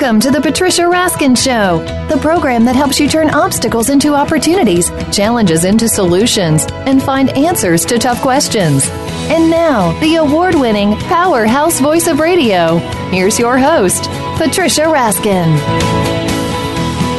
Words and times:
Welcome 0.00 0.20
to 0.20 0.30
the 0.30 0.40
Patricia 0.40 0.84
Raskin 0.84 1.36
Show, 1.36 1.84
the 2.08 2.18
program 2.22 2.64
that 2.64 2.74
helps 2.74 2.98
you 2.98 3.06
turn 3.06 3.28
obstacles 3.28 3.90
into 3.90 4.14
opportunities, 4.14 4.88
challenges 5.14 5.66
into 5.66 5.90
solutions, 5.90 6.64
and 6.86 7.02
find 7.02 7.28
answers 7.36 7.84
to 7.84 7.98
tough 7.98 8.22
questions. 8.22 8.88
And 9.28 9.50
now, 9.50 9.92
the 10.00 10.14
award 10.14 10.54
winning 10.54 10.96
powerhouse 11.00 11.80
voice 11.80 12.06
of 12.06 12.18
radio. 12.18 12.78
Here's 13.10 13.38
your 13.38 13.58
host, 13.58 14.04
Patricia 14.38 14.84
Raskin. 14.84 15.58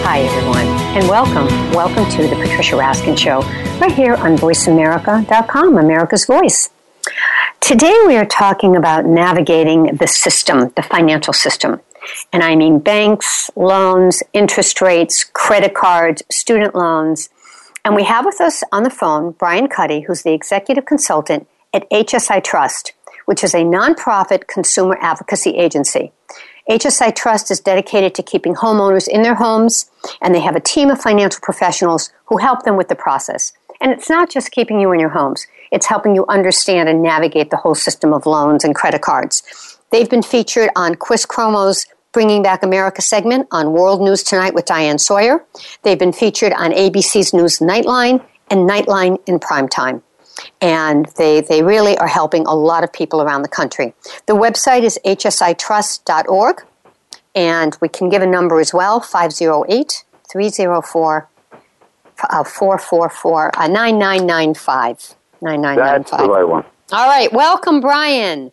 Hi, 0.02 0.22
everyone, 0.22 0.66
and 0.98 1.08
welcome. 1.08 1.46
Welcome 1.74 2.10
to 2.14 2.28
the 2.28 2.36
Patricia 2.36 2.78
Raskin 2.78 3.16
Show, 3.16 3.42
right 3.80 3.92
here 3.92 4.16
on 4.16 4.38
VoiceAmerica.com, 4.38 5.78
America's 5.78 6.26
Voice. 6.26 6.72
Today, 7.60 7.96
we 8.08 8.18
are 8.18 8.26
talking 8.26 8.76
about 8.76 9.06
navigating 9.06 9.98
the 9.98 10.08
system, 10.08 10.72
the 10.76 10.82
financial 10.82 11.32
system. 11.32 11.80
And 12.34 12.44
I 12.44 12.56
mean 12.56 12.80
banks, 12.80 13.50
loans, 13.56 14.24
interest 14.34 14.82
rates, 14.82 15.24
credit 15.24 15.74
cards, 15.74 16.24
student 16.32 16.76
loans. 16.76 17.30
And 17.84 17.96
we 17.96 18.04
have 18.04 18.26
with 18.26 18.40
us 18.40 18.64
on 18.72 18.84
the 18.84 18.90
phone 18.90 19.32
Brian 19.32 19.68
Cuddy, 19.68 20.02
who's 20.02 20.24
the 20.24 20.34
executive 20.34 20.86
consultant 20.86 21.48
at 21.74 21.90
HSI 21.90 22.44
Trust, 22.44 22.94
which 23.26 23.44
is 23.44 23.54
a 23.54 23.60
nonprofit 23.60 24.48
consumer 24.48 24.98
advocacy 25.02 25.52
agency. 25.52 26.12
HSI 26.70 27.16
Trust 27.16 27.50
is 27.50 27.60
dedicated 27.60 28.14
to 28.16 28.24
keeping 28.24 28.54
homeowners 28.54 29.08
in 29.08 29.24
their 29.24 29.36
homes, 29.36 29.90
and 30.22 30.34
they 30.34 30.40
have 30.40 30.56
a 30.56 30.60
team 30.60 30.90
of 30.90 31.02
financial 31.02 31.40
professionals 31.42 32.12
who 32.26 32.38
help 32.38 32.64
them 32.64 32.78
with 32.78 32.88
the 32.88 32.96
process. 32.96 33.54
And 33.82 33.92
it's 33.92 34.10
not 34.10 34.30
just 34.30 34.52
keeping 34.52 34.80
you 34.80 34.92
in 34.92 35.00
your 35.00 35.10
homes, 35.10 35.48
it's 35.72 35.88
helping 35.88 36.16
you 36.16 36.26
understand 36.28 36.88
and 36.88 37.02
navigate 37.02 37.50
the 37.50 37.58
whole 37.58 37.74
system 37.74 38.14
of 38.14 38.28
loans 38.28 38.64
and 38.64 38.76
credit 38.76 39.02
cards. 39.02 39.78
They've 39.92 40.10
been 40.10 40.22
featured 40.22 40.70
on 40.76 40.96
Chris 40.96 41.26
Cuomo's 41.26 41.88
Bringing 42.14 42.44
Back 42.44 42.62
America 42.64 43.02
segment 43.02 43.48
on 43.52 43.72
World 43.72 44.02
News 44.02 44.22
Tonight 44.22 44.54
with 44.54 44.66
Diane 44.66 44.98
Sawyer. 44.98 45.46
They've 45.84 45.98
been 45.98 46.12
featured 46.12 46.52
on 46.52 46.72
ABC's 46.72 47.34
News 47.34 47.60
Nightline 47.60 48.22
and 48.50 48.70
Nightline 48.70 49.18
in 49.28 49.40
Primetime. 49.40 50.02
And 50.60 51.06
they, 51.18 51.40
they 51.40 51.64
really 51.64 51.98
are 52.00 52.08
helping 52.08 52.46
a 52.46 52.54
lot 52.54 52.84
of 52.84 52.92
people 52.92 53.22
around 53.22 53.44
the 53.44 53.48
country. 53.48 53.94
The 54.26 54.34
website 54.34 54.84
is 54.84 55.00
hsitrust.org, 55.06 56.66
and 57.34 57.78
we 57.80 57.88
can 57.88 58.10
give 58.10 58.22
a 58.22 58.28
number 58.28 58.60
as 58.60 58.74
well 58.74 59.00
508 59.00 60.04
304 60.30 61.30
444 62.16 63.52
uh, 63.58 63.68
9995. 63.68 65.16
9995. 65.42 65.78
That's 65.78 66.12
the 66.12 66.30
right 66.30 66.44
one. 66.44 66.66
All 66.92 67.08
right. 67.08 67.32
Welcome, 67.32 67.80
Brian. 67.80 68.52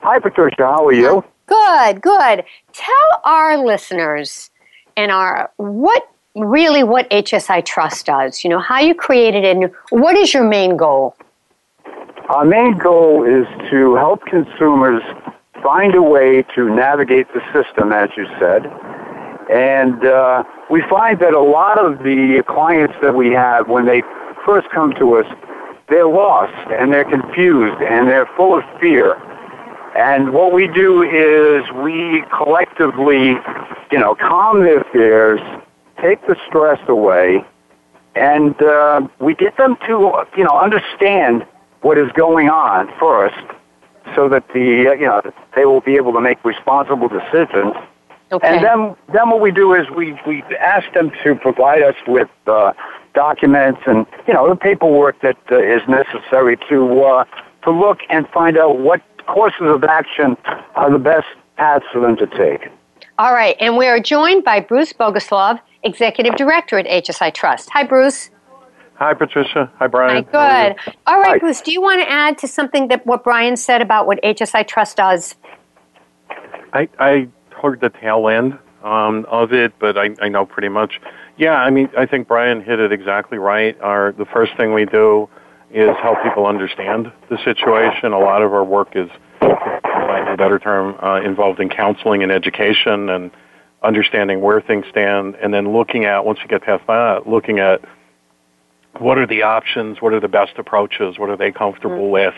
Hi, 0.00 0.18
Patricia. 0.18 0.64
How 0.64 0.86
are 0.86 0.92
you? 0.92 1.24
Good, 1.52 2.00
good. 2.00 2.44
Tell 2.72 3.20
our 3.24 3.58
listeners 3.58 4.50
and 4.96 5.12
our 5.12 5.50
what 5.58 6.08
really 6.34 6.82
what 6.82 7.10
HSI 7.10 7.62
Trust 7.62 8.06
does. 8.06 8.42
You 8.42 8.48
know, 8.48 8.58
how 8.58 8.80
you 8.80 8.94
created 8.94 9.44
it 9.44 9.56
and 9.56 9.70
what 9.90 10.16
is 10.16 10.32
your 10.32 10.48
main 10.48 10.78
goal? 10.78 11.14
Our 12.30 12.46
main 12.46 12.78
goal 12.78 13.24
is 13.24 13.46
to 13.70 13.96
help 13.96 14.24
consumers 14.24 15.02
find 15.62 15.94
a 15.94 16.00
way 16.00 16.42
to 16.54 16.74
navigate 16.74 17.26
the 17.34 17.42
system, 17.52 17.92
as 17.92 18.08
you 18.16 18.24
said. 18.40 18.64
And 19.52 20.06
uh, 20.06 20.44
we 20.70 20.80
find 20.88 21.20
that 21.20 21.34
a 21.34 21.42
lot 21.42 21.78
of 21.78 21.98
the 21.98 22.42
clients 22.48 22.94
that 23.02 23.14
we 23.14 23.30
have, 23.32 23.68
when 23.68 23.84
they 23.84 24.02
first 24.46 24.70
come 24.70 24.94
to 24.98 25.16
us, 25.16 25.26
they're 25.90 26.08
lost 26.08 26.70
and 26.70 26.90
they're 26.90 27.04
confused 27.04 27.82
and 27.82 28.08
they're 28.08 28.30
full 28.38 28.56
of 28.56 28.64
fear. 28.80 29.20
And 29.94 30.32
what 30.32 30.52
we 30.52 30.68
do 30.68 31.02
is 31.02 31.70
we 31.72 32.24
collectively, 32.34 33.36
you 33.90 33.98
know, 33.98 34.14
calm 34.14 34.62
their 34.62 34.84
fears, 34.84 35.40
take 36.00 36.26
the 36.26 36.36
stress 36.48 36.80
away, 36.88 37.44
and 38.14 38.60
uh, 38.62 39.06
we 39.20 39.34
get 39.34 39.56
them 39.56 39.76
to, 39.86 40.24
you 40.36 40.44
know, 40.44 40.58
understand 40.58 41.46
what 41.82 41.98
is 41.98 42.10
going 42.12 42.48
on 42.48 42.90
first, 42.98 43.44
so 44.14 44.28
that 44.28 44.46
the, 44.54 44.88
uh, 44.88 44.92
you 44.92 45.06
know, 45.06 45.20
they 45.54 45.64
will 45.64 45.80
be 45.80 45.96
able 45.96 46.12
to 46.12 46.20
make 46.20 46.42
responsible 46.44 47.08
decisions. 47.08 47.74
Okay. 48.30 48.48
And 48.48 48.64
then, 48.64 48.96
then 49.12 49.28
what 49.28 49.40
we 49.40 49.50
do 49.50 49.74
is 49.74 49.90
we, 49.90 50.18
we 50.26 50.42
ask 50.58 50.90
them 50.94 51.10
to 51.22 51.34
provide 51.34 51.82
us 51.82 51.96
with 52.06 52.30
uh, 52.46 52.72
documents 53.14 53.82
and, 53.86 54.06
you 54.26 54.32
know, 54.32 54.48
the 54.48 54.56
paperwork 54.56 55.20
that 55.20 55.36
uh, 55.50 55.58
is 55.58 55.82
necessary 55.86 56.56
to, 56.70 57.02
uh, 57.02 57.24
to 57.64 57.70
look 57.70 57.98
and 58.08 58.26
find 58.28 58.56
out 58.56 58.78
what 58.78 59.02
courses 59.26 59.62
of 59.62 59.84
action 59.84 60.36
are 60.74 60.90
the 60.90 60.98
best 60.98 61.26
paths 61.56 61.84
for 61.92 62.00
them 62.00 62.16
to 62.16 62.26
take. 62.26 62.68
All 63.18 63.32
right, 63.32 63.56
and 63.60 63.76
we 63.76 63.86
are 63.86 64.00
joined 64.00 64.44
by 64.44 64.60
Bruce 64.60 64.92
Boguslav, 64.92 65.60
Executive 65.82 66.34
Director 66.36 66.78
at 66.78 66.86
HSI 66.86 67.32
Trust. 67.34 67.70
Hi, 67.70 67.84
Bruce. 67.84 68.30
Hi, 68.94 69.14
Patricia. 69.14 69.70
Hi, 69.78 69.86
Brian. 69.86 70.24
Hi, 70.32 70.72
good. 70.72 70.94
All 71.06 71.20
right, 71.20 71.32
Hi. 71.32 71.38
Bruce, 71.38 71.60
do 71.60 71.72
you 71.72 71.82
want 71.82 72.00
to 72.00 72.10
add 72.10 72.38
to 72.38 72.48
something 72.48 72.88
that 72.88 73.04
what 73.06 73.24
Brian 73.24 73.56
said 73.56 73.82
about 73.82 74.06
what 74.06 74.22
HSI 74.22 74.66
Trust 74.66 74.96
does? 74.96 75.34
I, 76.72 76.88
I 76.98 77.28
heard 77.50 77.80
the 77.80 77.90
tail 77.90 78.28
end 78.28 78.58
um, 78.82 79.26
of 79.28 79.52
it, 79.52 79.72
but 79.78 79.98
I, 79.98 80.14
I 80.20 80.28
know 80.28 80.46
pretty 80.46 80.68
much. 80.68 81.00
Yeah, 81.36 81.54
I 81.54 81.70
mean, 81.70 81.90
I 81.96 82.06
think 82.06 82.28
Brian 82.28 82.62
hit 82.62 82.78
it 82.80 82.92
exactly 82.92 83.38
right. 83.38 83.78
Our 83.80 84.12
the 84.12 84.26
first 84.26 84.56
thing 84.56 84.72
we 84.72 84.84
do 84.84 85.28
is 85.72 85.96
help 86.02 86.22
people 86.22 86.46
understand 86.46 87.10
the 87.30 87.38
situation. 87.44 88.12
A 88.12 88.18
lot 88.18 88.42
of 88.42 88.52
our 88.52 88.64
work 88.64 88.94
is, 88.94 89.08
lack 89.40 90.26
of 90.26 90.34
a 90.34 90.36
better 90.36 90.58
term, 90.58 90.96
uh, 91.02 91.20
involved 91.22 91.60
in 91.60 91.68
counseling 91.68 92.22
and 92.22 92.30
education 92.30 93.08
and 93.08 93.30
understanding 93.82 94.40
where 94.40 94.60
things 94.60 94.84
stand, 94.90 95.34
and 95.36 95.52
then 95.52 95.72
looking 95.72 96.04
at 96.04 96.24
once 96.24 96.38
you 96.42 96.48
get 96.48 96.62
past 96.62 96.86
that, 96.86 97.26
looking 97.26 97.58
at 97.58 97.80
what 98.98 99.18
are 99.18 99.26
the 99.26 99.42
options, 99.42 100.00
what 100.00 100.12
are 100.12 100.20
the 100.20 100.28
best 100.28 100.52
approaches, 100.58 101.18
what 101.18 101.30
are 101.30 101.36
they 101.36 101.50
comfortable 101.50 102.10
with, 102.10 102.34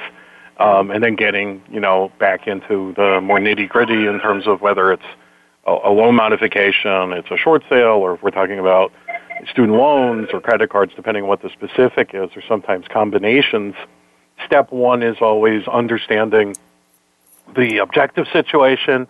um, 0.58 0.90
and 0.90 1.02
then 1.02 1.16
getting 1.16 1.62
you 1.70 1.80
know 1.80 2.12
back 2.18 2.46
into 2.46 2.94
the 2.96 3.20
more 3.20 3.38
nitty 3.38 3.68
gritty 3.68 4.06
in 4.06 4.20
terms 4.20 4.46
of 4.46 4.60
whether 4.60 4.92
it's 4.92 5.02
a, 5.66 5.72
a 5.72 5.90
loan 5.90 6.14
modification, 6.14 7.12
it's 7.12 7.30
a 7.30 7.36
short 7.36 7.62
sale, 7.68 7.98
or 7.98 8.14
if 8.14 8.22
we're 8.22 8.30
talking 8.30 8.58
about 8.58 8.92
student 9.50 9.76
loans 9.76 10.28
or 10.32 10.40
credit 10.40 10.70
cards, 10.70 10.92
depending 10.96 11.24
on 11.24 11.28
what 11.28 11.42
the 11.42 11.50
specific 11.50 12.10
is, 12.14 12.30
or 12.36 12.42
sometimes 12.48 12.86
combinations. 12.88 13.74
Step 14.46 14.72
one 14.72 15.02
is 15.02 15.16
always 15.20 15.66
understanding 15.68 16.56
the 17.54 17.78
objective 17.78 18.26
situation 18.32 19.06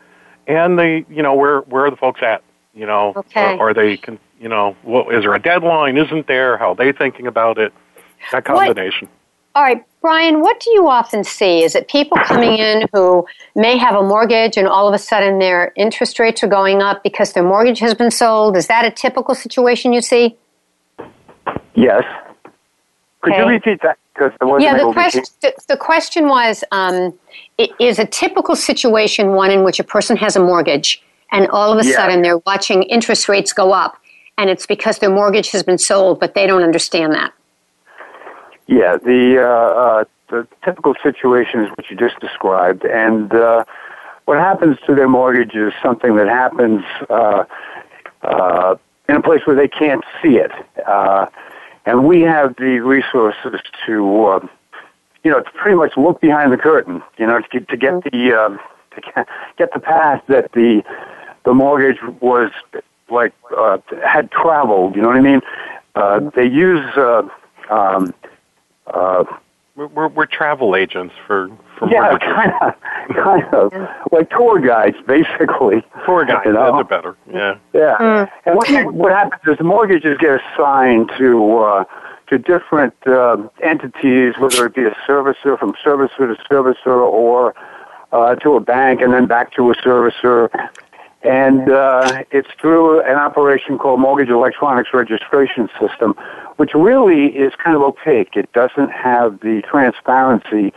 and 0.47 0.79
the 0.79 1.05
you 1.09 1.23
know 1.23 1.35
where 1.35 1.61
where 1.61 1.87
are 1.87 1.91
the 1.91 1.97
folks 1.97 2.21
at 2.23 2.43
you 2.75 2.85
know? 2.87 3.13
Okay. 3.17 3.41
are, 3.41 3.71
are 3.71 3.75
they 3.75 3.99
you 4.41 4.49
know 4.49 4.77
what 4.83 5.15
is 5.15 5.23
there 5.23 5.35
a 5.35 5.41
deadline? 5.41 5.97
Isn't 5.97 6.27
there? 6.27 6.57
How 6.59 6.73
are 6.73 6.77
they 6.77 6.93
thinking 6.93 7.27
about 7.27 7.59
it? 7.59 7.73
That 8.33 8.47
What- 8.49 8.67
combination 8.67 9.09
All 9.57 9.63
right, 9.63 9.85
Brian, 10.01 10.41
what 10.41 10.59
do 10.59 10.71
you 10.73 10.89
often 10.89 11.23
see? 11.23 11.63
Is 11.63 11.77
it 11.77 11.87
people 11.87 12.19
coming 12.25 12.59
in 12.59 12.89
who 12.93 13.25
may 13.55 13.77
have 13.77 13.95
a 13.95 14.03
mortgage 14.03 14.57
and 14.57 14.67
all 14.67 14.89
of 14.89 14.95
a 14.95 14.99
sudden 14.99 15.39
their 15.39 15.73
interest 15.77 16.19
rates 16.19 16.43
are 16.43 16.49
going 16.49 16.83
up 16.83 17.05
because 17.05 17.35
their 17.35 17.45
mortgage 17.45 17.79
has 17.79 17.95
been 17.95 18.11
sold? 18.11 18.57
Is 18.57 18.67
that 18.67 18.85
a 18.85 18.91
typical 18.91 19.33
situation 19.33 19.93
you 19.93 20.03
see? 20.03 20.37
Yes. 21.77 22.03
Could 23.21 23.37
you 23.37 23.47
repeat 23.47 23.81
that? 23.83 23.97
Because 24.13 24.33
I 24.41 24.45
wasn't 24.45 24.65
Yeah, 24.65 24.85
the 24.85 24.93
question, 24.93 25.23
the, 25.41 25.53
the 25.69 25.77
question 25.77 26.29
was 26.29 26.65
um, 26.73 27.17
Is 27.79 28.01
a 28.01 28.07
typical 28.07 28.57
situation 28.57 29.35
one 29.35 29.53
in 29.53 29.63
which 29.63 29.79
a 29.79 29.85
person 29.85 30.17
has 30.17 30.35
a 30.35 30.41
mortgage 30.41 31.01
and 31.31 31.47
all 31.49 31.73
of 31.73 31.79
a 31.79 31.89
Yeah. 31.89 31.95
sudden 31.95 32.23
they're 32.23 32.39
watching 32.39 32.83
interest 32.83 33.29
rates 33.29 33.53
go 33.53 33.73
up 33.73 33.99
and 34.37 34.51
it's 34.51 34.67
because 34.67 34.99
their 34.99 35.11
mortgage 35.11 35.53
has 35.53 35.63
been 35.63 35.79
sold, 35.79 36.19
but 36.19 36.35
they 36.35 36.45
don't 36.49 36.65
understand 36.65 37.13
that? 37.15 37.33
Yeah, 38.67 38.97
the 38.97 39.43
uh, 39.43 39.47
uh, 39.47 40.05
the 40.29 40.49
typical 40.65 40.95
situation 41.03 41.61
is 41.61 41.71
what 41.71 41.91
you 41.91 41.97
just 41.97 42.19
described, 42.21 42.85
and 42.85 43.33
uh, 43.35 43.65
what 44.25 44.39
happens 44.39 44.79
to 44.87 44.95
their 44.95 45.09
mortgage 45.09 45.55
is 45.55 45.73
something 45.83 46.17
that 46.17 46.29
happens 46.29 46.83
uh, 47.11 47.45
in 49.09 49.17
a 49.17 49.23
place 49.23 49.43
where 49.47 49.55
they 49.55 49.69
can't 49.69 50.03
see 50.23 50.39
it. 50.39 50.51
And 51.87 52.07
we 52.07 52.23
have 52.23 52.57
the 52.57 52.81
resources 52.81 53.61
to, 53.85 54.25
uh, 54.25 54.47
you 55.23 55.31
know, 55.31 55.41
to 55.43 55.51
pretty 55.51 55.77
much 55.77 55.97
look 55.99 56.21
behind 56.21 56.51
the 56.51 56.57
curtain, 56.57 57.03
you 57.19 57.27
know, 57.27 57.43
to 57.53 57.61
to 57.61 57.77
get 57.77 58.03
the 58.05 58.33
um, 58.33 58.59
to 58.93 59.27
get 59.59 59.73
the 59.75 59.81
path 59.81 60.23
that 60.29 60.53
the 60.53 60.83
the 61.45 61.53
mortgage 61.53 61.99
was 62.21 62.51
like 63.11 63.35
uh, 63.55 63.77
had 64.03 64.31
traveled. 64.31 64.97
You 64.97 65.03
know 65.03 65.09
what 65.09 65.19
I 65.19 65.21
mean? 65.21 65.43
Uh, 65.95 66.31
they 66.35 66.47
use. 66.47 66.85
Uh, 66.97 67.29
um, 67.71 68.15
uh, 68.87 69.25
we're, 69.77 69.89
we're, 69.89 70.09
we're 70.09 70.27
travel 70.27 70.77
agents 70.77 71.15
for 71.27 71.49
for 71.79 71.91
yeah, 71.91 72.17
kind 72.19 72.53
of, 72.61 72.75
kind 73.17 73.45
of 73.55 73.73
like 74.13 74.31
tour 74.31 74.61
guides, 74.61 74.97
basically. 75.07 75.85
Tour 76.07 76.25
guides, 76.25 76.47
You 76.47 76.53
know? 76.53 76.77
that's 76.77 76.89
better. 76.89 77.17
Yeah. 77.33 77.59
Yeah. 77.73 78.27
And 78.47 78.57
what, 78.57 78.95
what 78.95 79.13
happens 79.13 79.43
is 79.47 79.59
the 79.59 79.65
mortgages 79.65 80.17
get 80.19 80.41
assigned 80.41 81.11
to 81.19 81.59
uh, 81.59 81.85
to 82.29 82.39
different 82.39 82.95
uh, 83.07 83.37
entities, 83.63 84.35
whether 84.39 84.67
it 84.67 84.75
be 84.75 84.85
a 84.85 84.95
servicer, 85.07 85.59
from 85.59 85.75
servicer 85.85 86.17
to 86.19 86.37
servicer, 86.49 86.87
or 86.87 87.55
uh, 88.13 88.37
to 88.37 88.55
a 88.55 88.61
bank, 88.61 89.01
and 89.01 89.13
then 89.13 89.27
back 89.27 89.53
to 89.55 89.71
a 89.71 89.75
servicer. 89.77 90.49
And 91.25 91.71
uh, 91.71 92.23
it's 92.31 92.49
through 92.61 93.01
an 93.03 93.17
operation 93.17 93.79
called 93.79 93.99
Mortgage 93.99 94.29
Electronics 94.29 94.91
Registration 94.93 95.69
System, 95.81 96.15
which 96.57 96.75
really 96.75 97.27
is 97.29 97.53
kind 97.63 97.75
of 97.75 97.83
opaque. 97.83 98.37
It 98.37 98.53
doesn't 98.53 98.91
have 98.91 99.41
the 99.41 99.63
transparency 99.63 100.73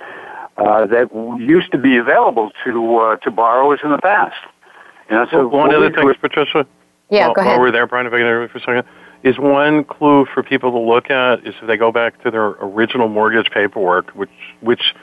uh, 0.55 0.85
that 0.87 1.13
used 1.39 1.71
to 1.73 1.77
be 1.77 1.97
available 1.97 2.51
to 2.63 2.97
uh, 2.97 3.15
to 3.17 3.29
borrowers 3.31 3.81
in 3.83 3.91
the 3.91 3.97
past. 3.97 4.35
You 5.09 5.17
know, 5.17 5.27
so 5.29 5.47
one 5.47 5.67
what 5.67 5.75
of 5.75 5.81
the 5.81 5.89
we 5.89 5.95
things, 5.95 6.11
is- 6.11 6.17
Patricia, 6.21 6.65
Yeah, 7.09 7.27
while, 7.27 7.33
go 7.35 7.41
ahead. 7.41 7.51
while 7.51 7.59
we're 7.61 7.71
there, 7.71 7.85
Brian, 7.85 8.07
if 8.07 8.13
I 8.13 8.17
can 8.17 8.25
interrupt 8.25 8.53
for 8.53 8.57
a 8.59 8.61
second, 8.61 8.83
is 9.23 9.37
one 9.37 9.83
clue 9.83 10.25
for 10.33 10.43
people 10.43 10.71
to 10.71 10.79
look 10.79 11.09
at 11.11 11.45
is 11.45 11.55
if 11.61 11.67
they 11.67 11.75
go 11.77 11.91
back 11.91 12.21
to 12.23 12.31
their 12.31 12.55
original 12.61 13.09
mortgage 13.09 13.51
paperwork, 13.51 14.11
which 14.11 14.29
which 14.61 14.95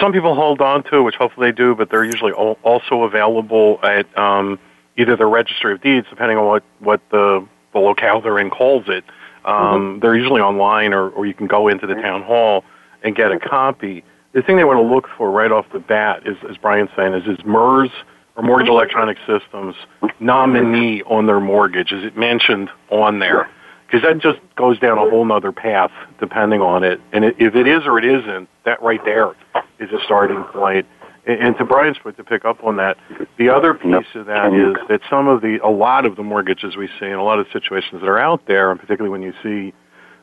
some 0.00 0.12
people 0.12 0.34
hold 0.34 0.60
on 0.60 0.82
to, 0.84 1.02
which 1.02 1.14
hopefully 1.14 1.48
they 1.48 1.56
do, 1.56 1.74
but 1.74 1.90
they're 1.90 2.04
usually 2.04 2.32
also 2.32 3.02
available 3.04 3.80
at 3.82 4.06
um, 4.18 4.58
either 4.96 5.16
the 5.16 5.26
registry 5.26 5.72
of 5.72 5.80
deeds, 5.80 6.06
depending 6.10 6.36
on 6.38 6.46
what 6.46 6.62
what 6.80 7.00
the 7.10 7.46
the 7.72 7.78
locale 7.78 8.20
they're 8.20 8.38
in 8.38 8.50
calls 8.50 8.84
it. 8.88 9.04
Um, 9.44 9.54
Mm-hmm. 9.54 10.00
They're 10.00 10.16
usually 10.16 10.42
online, 10.42 10.92
or, 10.92 11.08
or 11.10 11.24
you 11.24 11.32
can 11.34 11.46
go 11.46 11.68
into 11.68 11.86
the 11.86 11.94
town 11.94 12.22
hall 12.22 12.64
and 13.02 13.16
get 13.16 13.32
a 13.32 13.38
copy. 13.38 14.04
The 14.32 14.42
thing 14.42 14.56
they 14.56 14.64
want 14.64 14.78
to 14.78 14.94
look 14.94 15.08
for 15.16 15.30
right 15.30 15.50
off 15.50 15.66
the 15.72 15.78
bat 15.80 16.26
is, 16.26 16.36
as 16.48 16.56
Brian's 16.58 16.90
saying, 16.94 17.14
is 17.14 17.26
is 17.26 17.44
MERS 17.44 17.90
or 18.36 18.42
Mortgage 18.42 18.68
Electronic 18.68 19.16
Systems 19.26 19.74
nominee 20.20 21.02
on 21.04 21.26
their 21.26 21.40
mortgage? 21.40 21.90
Is 21.92 22.04
it 22.04 22.16
mentioned 22.16 22.68
on 22.90 23.18
there? 23.18 23.48
Because 23.90 24.06
that 24.06 24.18
just 24.18 24.38
goes 24.54 24.78
down 24.78 24.98
a 24.98 25.10
whole 25.10 25.24
nother 25.24 25.50
path 25.50 25.90
depending 26.20 26.60
on 26.60 26.84
it. 26.84 27.00
And 27.12 27.24
if 27.24 27.56
it 27.56 27.66
is 27.66 27.86
or 27.86 27.98
it 27.98 28.04
isn't, 28.04 28.48
that 28.64 28.80
right 28.82 29.04
there 29.04 29.34
is 29.80 29.90
a 29.90 29.98
starting 30.04 30.44
point. 30.44 30.86
And, 31.26 31.40
and 31.40 31.58
to 31.58 31.64
Brian's 31.64 31.98
point, 31.98 32.16
to 32.18 32.24
pick 32.24 32.44
up 32.44 32.62
on 32.62 32.76
that, 32.76 32.98
the 33.36 33.48
other 33.48 33.74
piece 33.74 34.06
of 34.14 34.26
that 34.26 34.54
is 34.54 34.76
that 34.88 35.00
some 35.10 35.26
of 35.26 35.42
the, 35.42 35.58
a 35.64 35.70
lot 35.70 36.06
of 36.06 36.14
the 36.14 36.22
mortgages 36.22 36.76
we 36.76 36.88
see 37.00 37.06
in 37.06 37.14
a 37.14 37.24
lot 37.24 37.40
of 37.40 37.46
situations 37.52 38.00
that 38.00 38.08
are 38.08 38.18
out 38.18 38.46
there, 38.46 38.70
and 38.70 38.78
particularly 38.78 39.10
when 39.10 39.22
you 39.22 39.32
see 39.42 39.74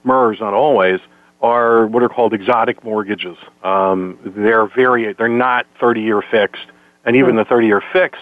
MERS, 0.06 0.40
not 0.40 0.54
always, 0.54 1.02
are 1.42 1.88
what 1.88 2.02
are 2.02 2.10
called 2.10 2.34
exotic 2.34 2.84
mortgages. 2.86 3.38
Um, 3.64 4.18
they're 4.26 4.68
very, 4.68 5.12
they're 5.14 5.28
not 5.28 5.68
30-year 5.82 6.24
fixed, 6.32 6.68
and 7.04 7.18
even 7.18 7.36
the 7.36 7.44
30-year 7.44 7.84
fix 7.92 8.18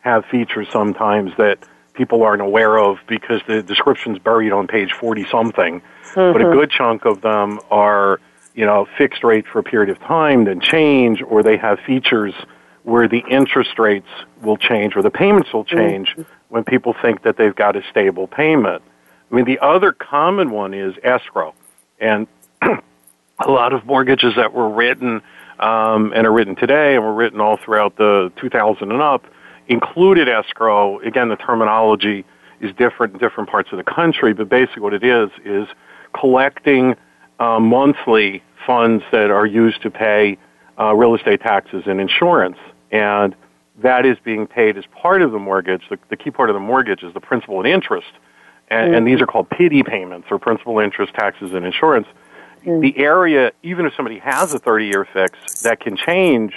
have 0.00 0.24
features 0.26 0.68
sometimes 0.70 1.32
that 1.38 1.58
people 2.00 2.22
aren't 2.22 2.40
aware 2.40 2.78
of 2.78 2.96
because 3.06 3.42
the 3.46 3.62
description's 3.62 4.18
buried 4.18 4.52
on 4.52 4.66
page 4.66 4.90
40 4.94 5.26
something. 5.26 5.82
But 6.32 6.40
a 6.40 6.44
good 6.44 6.70
chunk 6.70 7.04
of 7.04 7.20
them 7.20 7.60
are, 7.70 8.20
you 8.54 8.64
know, 8.64 8.88
fixed 8.96 9.22
rate 9.22 9.44
for 9.46 9.58
a 9.58 9.62
period 9.62 9.90
of 9.90 9.98
time, 9.98 10.44
then 10.44 10.60
change, 10.60 11.20
or 11.20 11.42
they 11.42 11.58
have 11.58 11.78
features 11.80 12.32
where 12.84 13.06
the 13.06 13.22
interest 13.30 13.78
rates 13.78 14.08
will 14.40 14.56
change 14.56 14.96
or 14.96 15.02
the 15.02 15.10
payments 15.10 15.52
will 15.52 15.66
change 15.66 16.16
when 16.48 16.64
people 16.64 16.94
think 17.02 17.22
that 17.24 17.36
they've 17.36 17.54
got 17.54 17.76
a 17.76 17.82
stable 17.90 18.26
payment. 18.26 18.82
I 19.30 19.34
mean, 19.34 19.44
the 19.44 19.58
other 19.58 19.92
common 19.92 20.50
one 20.50 20.72
is 20.72 20.94
escrow. 21.02 21.52
And 22.00 22.26
a 22.62 23.50
lot 23.50 23.74
of 23.74 23.84
mortgages 23.84 24.36
that 24.36 24.54
were 24.54 24.70
written 24.70 25.20
um, 25.58 26.14
and 26.14 26.26
are 26.26 26.32
written 26.32 26.56
today 26.56 26.94
and 26.94 27.04
were 27.04 27.12
written 27.12 27.42
all 27.42 27.58
throughout 27.58 27.96
the 27.96 28.32
2000 28.36 28.90
and 28.90 29.02
up 29.02 29.26
included 29.70 30.28
escrow. 30.28 30.98
Again, 31.00 31.28
the 31.28 31.36
terminology 31.36 32.24
is 32.60 32.74
different 32.74 33.14
in 33.14 33.20
different 33.20 33.48
parts 33.48 33.70
of 33.72 33.78
the 33.78 33.84
country, 33.84 34.34
but 34.34 34.48
basically 34.50 34.82
what 34.82 34.92
it 34.92 35.04
is 35.04 35.30
is 35.44 35.66
collecting 36.12 36.96
uh, 37.38 37.58
monthly 37.58 38.42
funds 38.66 39.02
that 39.12 39.30
are 39.30 39.46
used 39.46 39.80
to 39.82 39.90
pay 39.90 40.36
uh, 40.78 40.94
real 40.94 41.14
estate 41.14 41.40
taxes 41.40 41.84
and 41.86 42.00
insurance. 42.00 42.58
And 42.90 43.34
that 43.78 44.04
is 44.04 44.18
being 44.24 44.46
paid 44.46 44.76
as 44.76 44.84
part 44.86 45.22
of 45.22 45.30
the 45.32 45.38
mortgage. 45.38 45.82
The, 45.88 45.98
the 46.10 46.16
key 46.16 46.30
part 46.30 46.50
of 46.50 46.54
the 46.54 46.60
mortgage 46.60 47.02
is 47.02 47.14
the 47.14 47.20
principal 47.20 47.58
and 47.60 47.68
interest. 47.68 48.10
And, 48.68 48.94
and 48.94 49.06
these 49.06 49.20
are 49.20 49.26
called 49.26 49.48
PITI 49.50 49.82
payments 49.84 50.28
or 50.30 50.38
principal, 50.38 50.78
interest, 50.80 51.14
taxes, 51.14 51.54
and 51.54 51.64
insurance. 51.64 52.06
The 52.64 52.92
area, 52.98 53.52
even 53.62 53.86
if 53.86 53.94
somebody 53.94 54.18
has 54.18 54.52
a 54.52 54.58
30 54.58 54.86
year 54.86 55.08
fix, 55.10 55.62
that 55.62 55.80
can 55.80 55.96
change 55.96 56.54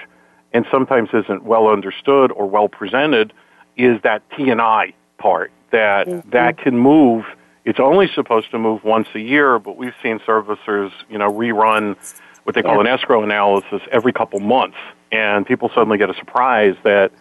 and 0.53 0.65
sometimes 0.71 1.09
isn't 1.13 1.43
well 1.43 1.67
understood 1.67 2.31
or 2.31 2.47
well 2.47 2.69
presented 2.69 3.33
is 3.75 3.99
that 4.03 4.21
T&I 4.37 4.93
part 5.17 5.51
that 5.71 6.07
that 6.31 6.57
can 6.57 6.77
move. 6.77 7.25
It's 7.65 7.79
only 7.79 8.07
supposed 8.13 8.51
to 8.51 8.59
move 8.59 8.83
once 8.83 9.07
a 9.15 9.19
year 9.19 9.57
but 9.59 9.77
we've 9.77 9.95
seen 10.03 10.19
servicers 10.19 10.91
you 11.09 11.17
know 11.17 11.31
rerun 11.31 11.95
what 12.43 12.55
they 12.55 12.61
call 12.61 12.81
an 12.81 12.87
escrow 12.87 13.23
analysis 13.23 13.81
every 13.91 14.11
couple 14.13 14.39
months 14.39 14.77
and 15.11 15.45
people 15.45 15.69
suddenly 15.73 15.97
get 15.97 16.09
a 16.09 16.13
surprise 16.15 16.75
that 16.83 17.11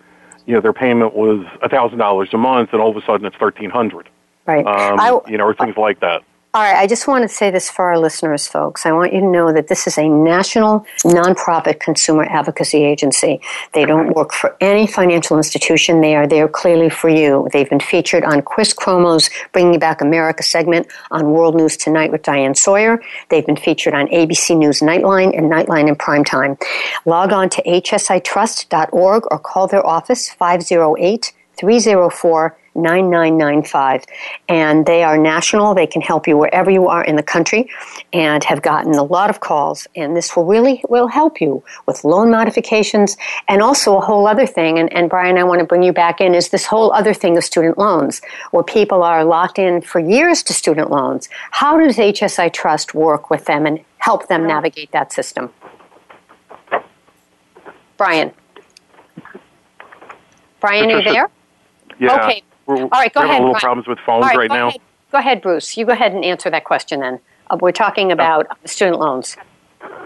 you 0.47 0.53
know 0.55 0.61
their 0.61 0.73
payment 0.73 1.15
was 1.15 1.47
$1000 1.63 2.33
a 2.33 2.37
month 2.39 2.71
and 2.73 2.83
all 2.83 2.91
of 2.91 2.97
a 2.97 3.07
sudden 3.07 3.25
it's 3.27 3.39
1300 3.41 4.09
Right. 4.45 4.67
um, 4.67 4.99
I, 4.99 5.21
you 5.31 5.39
know 5.39 5.45
or 5.45 5.55
things 5.55 5.77
like 5.77 6.01
that 6.01 6.23
All 6.55 6.61
right, 6.61 6.77
I 6.77 6.87
just 6.87 7.09
want 7.09 7.23
to 7.23 7.35
say 7.35 7.51
this 7.51 7.71
for 7.71 7.87
our 7.87 7.99
listeners, 7.99 8.47
folks. 8.47 8.85
I 8.85 8.93
want 8.93 9.15
you 9.15 9.21
to 9.21 9.27
know 9.27 9.55
that 9.55 9.69
this 9.69 9.87
is 9.87 9.97
a 9.97 10.07
national 10.07 10.81
nonprofit 11.03 11.81
consumer 11.81 12.25
advocacy 12.25 12.85
agency. 12.85 13.41
They 13.73 13.87
don't 13.87 14.15
work 14.15 14.35
for 14.35 14.55
any 14.61 14.87
financial 14.87 15.39
institution. 15.39 16.03
They 16.03 16.15
are 16.15 16.27
there 16.27 16.49
clearly 16.49 16.91
for 16.91 17.09
you. 17.09 17.49
They've 17.55 17.71
been 17.71 17.81
featured 17.81 18.23
on 18.25 18.43
Chris 18.43 18.75
Cuomo's 18.75 19.31
Bringing 19.53 19.79
Back 19.79 20.03
America 20.03 20.43
segment 20.43 20.89
on 21.11 21.31
World 21.31 21.57
News 21.57 21.79
Tonight 21.79 22.13
with 22.13 22.23
Diane 22.23 22.55
Sawyer. 22.55 23.03
They've 23.31 23.47
been 23.47 23.57
featured 23.57 23.95
on 23.95 24.09
ABC 24.09 24.55
News 24.55 24.81
Nightline 24.81 25.35
and 25.35 25.51
Nightline 25.51 25.89
in 25.89 25.97
Primetime. 25.97 26.63
Log 27.07 27.33
on 27.33 27.49
to 27.49 27.63
hsitrust.org 27.63 29.23
or 29.31 29.39
call 29.39 29.69
their 29.69 29.87
office 29.87 30.29
508 30.29 31.33
304 31.63 32.59
9995. 32.75 34.05
And 34.49 34.87
they 34.87 35.05
are 35.05 35.19
national. 35.19 35.75
They 35.75 35.87
can 35.87 36.01
help 36.01 36.27
you 36.27 36.37
wherever 36.37 36.71
you 36.71 36.89
are 36.89 37.05
in 37.05 37.17
the 37.17 37.23
country 37.23 37.71
and 38.13 38.43
have 38.45 38.63
gotten 38.63 38.95
a 38.95 39.03
lot 39.03 39.31
of 39.31 39.41
calls. 39.41 39.87
And 39.95 40.17
this 40.17 40.35
will 40.35 40.47
really 40.47 40.83
will 40.89 41.07
help 41.07 41.41
you 41.41 41.63
with 41.87 42.05
loan 42.05 42.31
modifications 42.31 43.17
and 43.49 43.63
also 43.63 43.97
a 43.97 44.01
whole 44.01 44.27
other 44.27 44.47
thing. 44.47 44.79
And, 44.79 44.93
and 44.93 45.09
Brian, 45.11 45.39
I 45.39 45.45
want 45.45 45.61
to 45.61 45.67
bring 45.67 45.83
you 45.83 45.93
back 45.93 46.21
in 46.21 46.35
is 46.35 46.49
this 46.49 46.67
whole 46.67 46.93
other 46.93 47.15
thing 47.15 47.37
of 47.37 47.45
student 47.45 47.79
loans 47.79 48.23
where 48.51 48.65
people 48.65 49.03
are 49.03 49.25
locked 49.25 49.59
in 49.59 49.83
for 49.83 50.01
years 50.01 50.43
to 50.45 50.53
student 50.53 50.91
loans. 50.91 51.29
How 51.51 51.79
does 51.79 51.97
HSI 51.97 52.53
Trust 52.53 52.95
work 52.95 53.31
with 53.31 53.45
them 53.45 53.67
and 53.67 53.81
help 53.99 54.29
them 54.29 54.47
navigate 54.47 54.91
that 54.93 55.13
system? 55.13 55.51
Brian. 57.99 58.33
Brian, 60.61 60.91
are 60.91 60.99
you 60.99 61.13
there? 61.13 61.29
Yeah 62.03 62.25
Okay. 62.27 62.43
we're, 62.67 62.77
All 62.83 62.89
right, 62.89 63.13
go 63.13 63.21
we're 63.21 63.27
having 63.27 63.31
ahead, 63.31 63.43
a 63.43 63.45
little 63.45 63.53
Brian. 63.53 63.61
problems 63.61 63.89
with 63.89 63.99
phones 64.05 64.25
right, 64.27 64.37
right 64.37 64.49
go 64.49 64.55
now 64.55 64.69
Ahead. 64.69 64.81
Go 65.13 65.19
ahead, 65.19 65.43
Bruce. 65.43 65.77
You 65.77 65.85
go 65.85 65.93
ahead 65.93 66.13
and 66.13 66.25
answer 66.25 66.49
that 66.51 66.65
question 66.65 67.01
then. 67.01 67.21
Uh, 67.51 67.59
we're 67.61 67.71
talking 67.73 68.11
about 68.13 68.47
student 68.67 68.99
loans. 68.99 69.37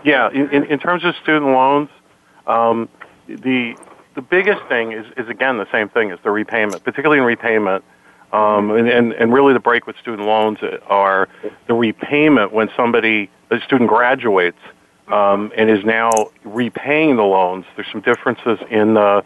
Yeah, 0.05 0.31
in, 0.31 0.51
in, 0.51 0.65
in 0.65 0.79
terms 0.81 1.05
of 1.05 1.15
student 1.23 1.47
loans, 1.47 1.89
um, 2.47 2.89
the 3.29 3.77
the 4.15 4.23
biggest 4.23 4.63
thing 4.69 4.93
is, 4.93 5.07
is 5.17 5.29
again 5.29 5.59
the 5.59 5.71
same 5.71 5.89
thing 5.91 6.11
as 6.11 6.19
the 6.25 6.31
repayment, 6.31 6.83
particularly 6.83 7.19
in 7.21 7.25
repayment. 7.25 7.85
Um, 8.33 8.73
and, 8.73 8.89
and, 8.89 9.13
and 9.13 9.33
really 9.33 9.53
the 9.53 9.61
break 9.61 9.87
with 9.87 9.97
student 9.99 10.27
loans 10.27 10.59
are 10.89 11.29
the 11.69 11.75
repayment 11.75 12.53
when 12.53 12.69
somebody, 12.77 13.31
a 13.53 13.61
student 13.61 13.89
graduates 13.89 14.59
um, 15.07 15.53
and 15.57 15.71
is 15.71 15.85
now 15.85 16.11
repaying 16.43 17.17
the 17.17 17.23
loans. 17.23 17.65
There's 17.77 17.87
some 17.93 18.01
differences 18.01 18.59
in 18.69 18.95
the, 18.95 19.25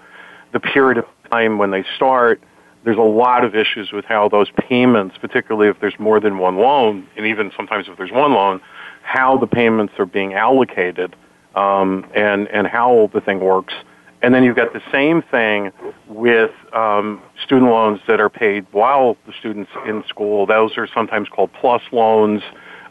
the 0.53 0.61
period 0.61 0.99
of 0.99 1.07
time 1.31 1.57
when 1.57 1.71
they 1.71 1.85
start. 1.97 2.43
There's 2.85 2.97
a 2.97 3.01
lot 3.01 3.45
of 3.45 3.55
issues 3.55 3.93
with 3.93 4.05
how 4.05 4.29
those 4.29 4.51
payments, 4.57 5.17
particularly 5.21 5.69
if 5.69 5.79
there's 5.81 5.99
more 5.99 6.19
than 6.19 6.39
one 6.39 6.57
loan, 6.57 7.07
and 7.17 7.27
even 7.27 7.53
sometimes 7.57 7.87
if 7.89 7.97
there's 7.99 8.13
one 8.13 8.33
loan, 8.33 8.61
how 9.03 9.37
the 9.37 9.47
payments 9.47 9.95
are 9.99 10.07
being 10.07 10.35
allocated 10.35 11.15
um, 11.55 12.07
and, 12.15 12.49
and 12.49 12.67
how 12.67 13.11
the 13.13 13.21
thing 13.21 13.41
works. 13.41 13.75
And 14.23 14.35
then 14.35 14.45
you've 14.45 14.57
got 14.57 14.73
the 14.73 14.83
same 14.93 15.23
thing 15.23 15.73
with 16.07 16.51
um, 16.75 17.23
student 17.45 17.71
loans 17.71 18.01
that 18.07 18.21
are 18.21 18.29
paid 18.29 18.67
while 18.71 19.17
the 19.27 19.33
student's 19.39 19.71
in 19.87 20.05
school. 20.09 20.47
Those 20.47 20.77
are 20.77 20.87
sometimes 20.87 21.29
called 21.29 21.51
plus 21.59 21.83
loans. 21.91 22.43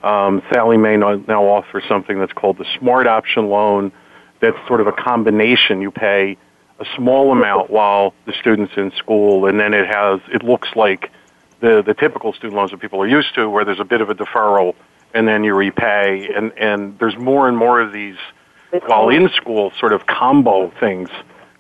Um, 0.03 0.41
Sallie 0.51 0.77
Mae 0.77 0.97
now 0.97 1.43
offers 1.43 1.83
something 1.87 2.19
that's 2.19 2.33
called 2.33 2.57
the 2.57 2.65
Smart 2.79 3.05
Option 3.05 3.49
Loan. 3.49 3.91
That's 4.41 4.57
sort 4.67 4.81
of 4.81 4.87
a 4.87 4.91
combination. 4.91 5.81
You 5.81 5.91
pay 5.91 6.37
a 6.79 6.85
small 6.95 7.31
amount 7.31 7.69
while 7.69 8.13
the 8.25 8.33
student's 8.33 8.73
in 8.77 8.91
school, 8.91 9.45
and 9.45 9.59
then 9.59 9.73
it 9.73 9.87
has 9.87 10.19
it 10.33 10.43
looks 10.43 10.69
like 10.75 11.11
the 11.59 11.83
the 11.85 11.93
typical 11.93 12.33
student 12.33 12.55
loans 12.55 12.71
that 12.71 12.79
people 12.79 13.01
are 13.01 13.07
used 13.07 13.35
to, 13.35 13.49
where 13.49 13.65
there's 13.65 13.79
a 13.79 13.85
bit 13.85 14.01
of 14.01 14.09
a 14.09 14.15
deferral 14.15 14.75
and 15.13 15.27
then 15.27 15.43
you 15.43 15.53
repay, 15.55 16.29
and 16.35 16.51
and 16.57 16.97
there's 16.99 17.17
more 17.17 17.47
and 17.47 17.57
more 17.57 17.81
of 17.81 17.91
these 17.91 18.17
while 18.85 19.09
in 19.09 19.29
school 19.29 19.71
sort 19.79 19.93
of 19.93 20.05
combo 20.05 20.71
things 20.79 21.09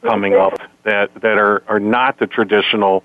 coming 0.03 0.35
up 0.35 0.53
that 0.83 1.13
that 1.21 1.37
are 1.37 1.63
are 1.67 1.79
not 1.79 2.19
the 2.19 2.27
traditional 2.27 3.03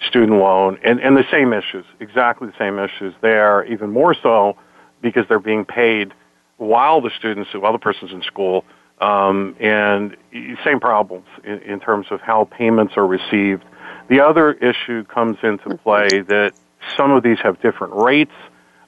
student 0.00 0.38
loan, 0.38 0.78
and 0.82 1.00
and 1.00 1.16
the 1.16 1.24
same 1.30 1.52
issues, 1.52 1.84
exactly 2.00 2.48
the 2.48 2.58
same 2.58 2.78
issues. 2.78 3.14
They 3.20 3.36
are 3.36 3.64
even 3.66 3.90
more 3.90 4.14
so 4.14 4.56
because 5.00 5.26
they're 5.28 5.38
being 5.38 5.64
paid 5.64 6.14
while 6.56 7.00
the 7.00 7.10
students, 7.18 7.50
while 7.54 7.72
the 7.72 7.78
person's 7.78 8.12
in 8.12 8.22
school, 8.22 8.64
um, 9.02 9.56
and 9.58 10.16
same 10.64 10.78
problems 10.78 11.26
in, 11.44 11.58
in 11.58 11.80
terms 11.80 12.06
of 12.10 12.20
how 12.20 12.44
payments 12.44 12.94
are 12.96 13.06
received. 13.06 13.64
The 14.08 14.20
other 14.20 14.52
issue 14.52 15.04
comes 15.04 15.38
into 15.42 15.76
play 15.78 16.06
that 16.08 16.52
some 16.96 17.10
of 17.10 17.22
these 17.22 17.38
have 17.42 17.60
different 17.60 17.94
rates. 17.94 18.32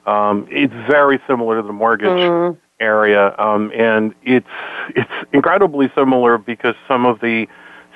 Um, 0.05 0.47
it's 0.49 0.73
very 0.89 1.19
similar 1.27 1.61
to 1.61 1.67
the 1.67 1.73
mortgage 1.73 2.07
mm-hmm. 2.07 2.57
area, 2.79 3.35
um, 3.37 3.71
and 3.75 4.13
it's 4.23 4.47
it's 4.95 5.11
incredibly 5.33 5.91
similar 5.95 6.37
because 6.37 6.75
some 6.87 7.05
of 7.05 7.19
the 7.19 7.47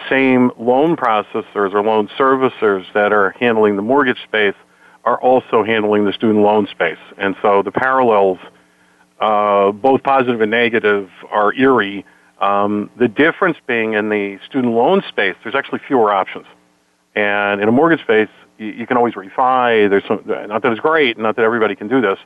same 0.09 0.51
loan 0.57 0.95
processors 0.97 1.73
or 1.73 1.83
loan 1.83 2.09
servicers 2.17 2.85
that 2.93 3.13
are 3.13 3.31
handling 3.39 3.75
the 3.75 3.81
mortgage 3.81 4.21
space 4.23 4.55
are 5.05 5.21
also 5.21 5.63
handling 5.63 6.05
the 6.05 6.13
student 6.13 6.43
loan 6.43 6.67
space, 6.67 6.97
and 7.17 7.35
so 7.41 7.61
the 7.61 7.71
parallels 7.71 8.39
uh, 9.19 9.71
both 9.71 10.03
positive 10.03 10.41
and 10.41 10.51
negative, 10.51 11.09
are 11.29 11.53
eerie. 11.53 12.05
Um, 12.39 12.89
the 12.97 13.07
difference 13.07 13.57
being 13.67 13.93
in 13.93 14.09
the 14.09 14.39
student 14.47 14.73
loan 14.73 15.03
space, 15.09 15.35
there's 15.43 15.55
actually 15.55 15.81
fewer 15.87 16.11
options. 16.13 16.45
And 17.15 17.61
in 17.61 17.67
a 17.67 17.71
mortgage 17.71 18.01
space, 18.01 18.29
you, 18.57 18.67
you 18.67 18.87
can 18.87 18.95
always 18.95 19.13
refi. 19.13 19.89
There's 19.89 20.05
some, 20.07 20.23
not 20.25 20.61
that 20.61 20.71
it's 20.71 20.79
great, 20.79 21.17
not 21.17 21.35
that 21.35 21.43
everybody 21.43 21.75
can 21.75 21.87
do 21.87 21.99
this, 22.01 22.17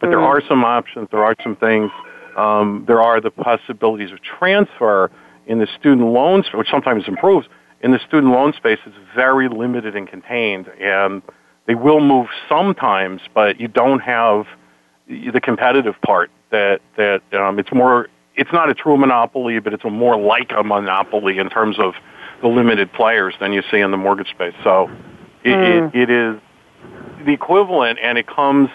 but 0.00 0.06
mm-hmm. 0.06 0.10
there 0.10 0.20
are 0.20 0.42
some 0.46 0.64
options. 0.64 1.08
There 1.10 1.24
are 1.24 1.34
some 1.42 1.56
things. 1.56 1.90
Um, 2.36 2.84
there 2.86 3.00
are 3.00 3.20
the 3.20 3.30
possibilities 3.30 4.10
of 4.12 4.20
transfer 4.22 5.10
in 5.46 5.58
the 5.58 5.66
student 5.78 6.08
loans, 6.08 6.46
which 6.52 6.68
sometimes 6.70 7.04
improves. 7.08 7.46
In 7.80 7.90
the 7.92 7.98
student 8.06 8.32
loan 8.32 8.52
space, 8.52 8.78
it's 8.86 8.96
very 9.14 9.48
limited 9.48 9.96
and 9.96 10.08
contained, 10.08 10.68
and 10.80 11.22
they 11.66 11.74
will 11.74 12.00
move 12.00 12.28
sometimes, 12.48 13.20
but 13.34 13.60
you 13.60 13.68
don't 13.68 14.00
have 14.00 14.46
the 15.08 15.40
competitive 15.40 15.94
part 16.04 16.30
that 16.52 16.80
that 16.96 17.22
um, 17.34 17.58
it's 17.58 17.72
more 17.72 18.08
it's 18.36 18.52
not 18.52 18.70
a 18.70 18.74
true 18.74 18.96
monopoly, 18.96 19.58
but 19.58 19.74
it's 19.74 19.84
a 19.84 19.90
more 19.90 20.16
like 20.16 20.52
a 20.56 20.62
monopoly 20.62 21.38
in 21.38 21.50
terms 21.50 21.78
of 21.78 21.94
the 22.40 22.48
limited 22.48 22.92
players 22.92 23.34
than 23.40 23.52
you 23.52 23.62
see 23.70 23.78
in 23.78 23.90
the 23.90 23.96
mortgage 23.96 24.30
space. 24.30 24.54
So 24.62 24.90
it, 25.44 25.50
mm. 25.50 25.94
it, 25.94 26.08
it 26.08 26.10
is 26.10 26.40
the 27.24 27.32
equivalent, 27.32 27.98
and 28.02 28.18
it 28.18 28.26
comes, 28.26 28.68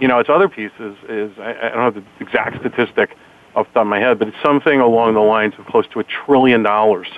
you 0.00 0.08
know, 0.08 0.18
its 0.18 0.28
other 0.28 0.48
pieces 0.48 0.96
is 1.08 1.32
I, 1.38 1.54
I 1.62 1.68
don't 1.70 1.94
have 1.94 1.94
the 1.94 2.04
exact 2.20 2.60
statistic 2.60 3.16
off 3.54 3.66
the 3.68 3.74
top 3.74 3.82
of 3.82 3.86
my 3.86 4.00
head, 4.00 4.18
but 4.18 4.28
it's 4.28 4.42
something 4.42 4.80
along 4.80 5.14
the 5.14 5.20
lines 5.20 5.54
of 5.58 5.66
close 5.66 5.86
to 5.88 6.00
a 6.00 6.04
trillion 6.04 6.62
dollars 6.62 7.08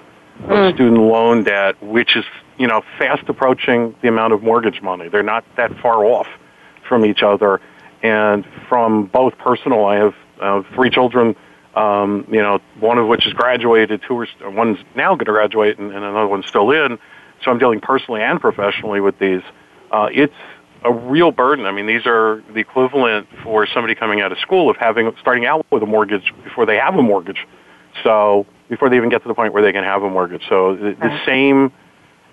of 0.44 0.50
mm. 0.50 0.74
student 0.74 0.98
loan 0.98 1.44
debt, 1.44 1.82
which 1.82 2.16
is 2.16 2.24
you 2.58 2.66
know 2.66 2.82
fast 2.98 3.28
approaching 3.28 3.94
the 4.02 4.08
amount 4.08 4.32
of 4.32 4.42
mortgage 4.42 4.82
money. 4.82 5.08
They're 5.08 5.22
not 5.22 5.44
that 5.56 5.76
far 5.80 6.04
off 6.04 6.28
from 6.88 7.04
each 7.04 7.22
other, 7.22 7.60
and 8.02 8.46
from 8.68 9.06
both 9.06 9.36
personal, 9.38 9.84
I 9.84 9.96
have 9.96 10.14
uh, 10.40 10.62
three 10.74 10.90
children. 10.90 11.36
Um, 11.74 12.26
you 12.28 12.42
know, 12.42 12.58
one 12.80 12.98
of 12.98 13.06
which 13.06 13.24
has 13.24 13.32
graduated, 13.32 14.02
two 14.06 14.18
are 14.18 14.50
one's 14.50 14.78
now 14.96 15.14
going 15.14 15.26
to 15.26 15.32
graduate, 15.32 15.78
and, 15.78 15.92
and 15.92 16.04
another 16.04 16.26
one's 16.26 16.46
still 16.46 16.70
in. 16.70 16.98
So 17.44 17.50
I'm 17.50 17.58
dealing 17.58 17.80
personally 17.80 18.22
and 18.22 18.40
professionally 18.40 19.00
with 19.00 19.18
these. 19.18 19.42
Uh, 19.90 20.08
it's 20.12 20.34
a 20.84 20.92
real 20.92 21.30
burden. 21.30 21.66
I 21.66 21.72
mean, 21.72 21.86
these 21.86 22.06
are 22.06 22.42
the 22.52 22.60
equivalent 22.60 23.28
for 23.42 23.66
somebody 23.66 23.94
coming 23.94 24.20
out 24.20 24.32
of 24.32 24.38
school 24.38 24.70
of 24.70 24.76
having 24.76 25.12
starting 25.20 25.46
out 25.46 25.64
with 25.70 25.82
a 25.82 25.86
mortgage 25.86 26.32
before 26.42 26.66
they 26.66 26.76
have 26.76 26.96
a 26.96 27.02
mortgage. 27.02 27.46
So 28.02 28.46
before 28.68 28.88
they 28.88 28.96
even 28.96 29.10
get 29.10 29.22
to 29.22 29.28
the 29.28 29.34
point 29.34 29.52
where 29.52 29.62
they 29.62 29.72
can 29.72 29.84
have 29.84 30.02
a 30.02 30.10
mortgage. 30.10 30.42
So 30.48 30.76
the, 30.76 30.96
the 30.98 31.20
same, 31.26 31.72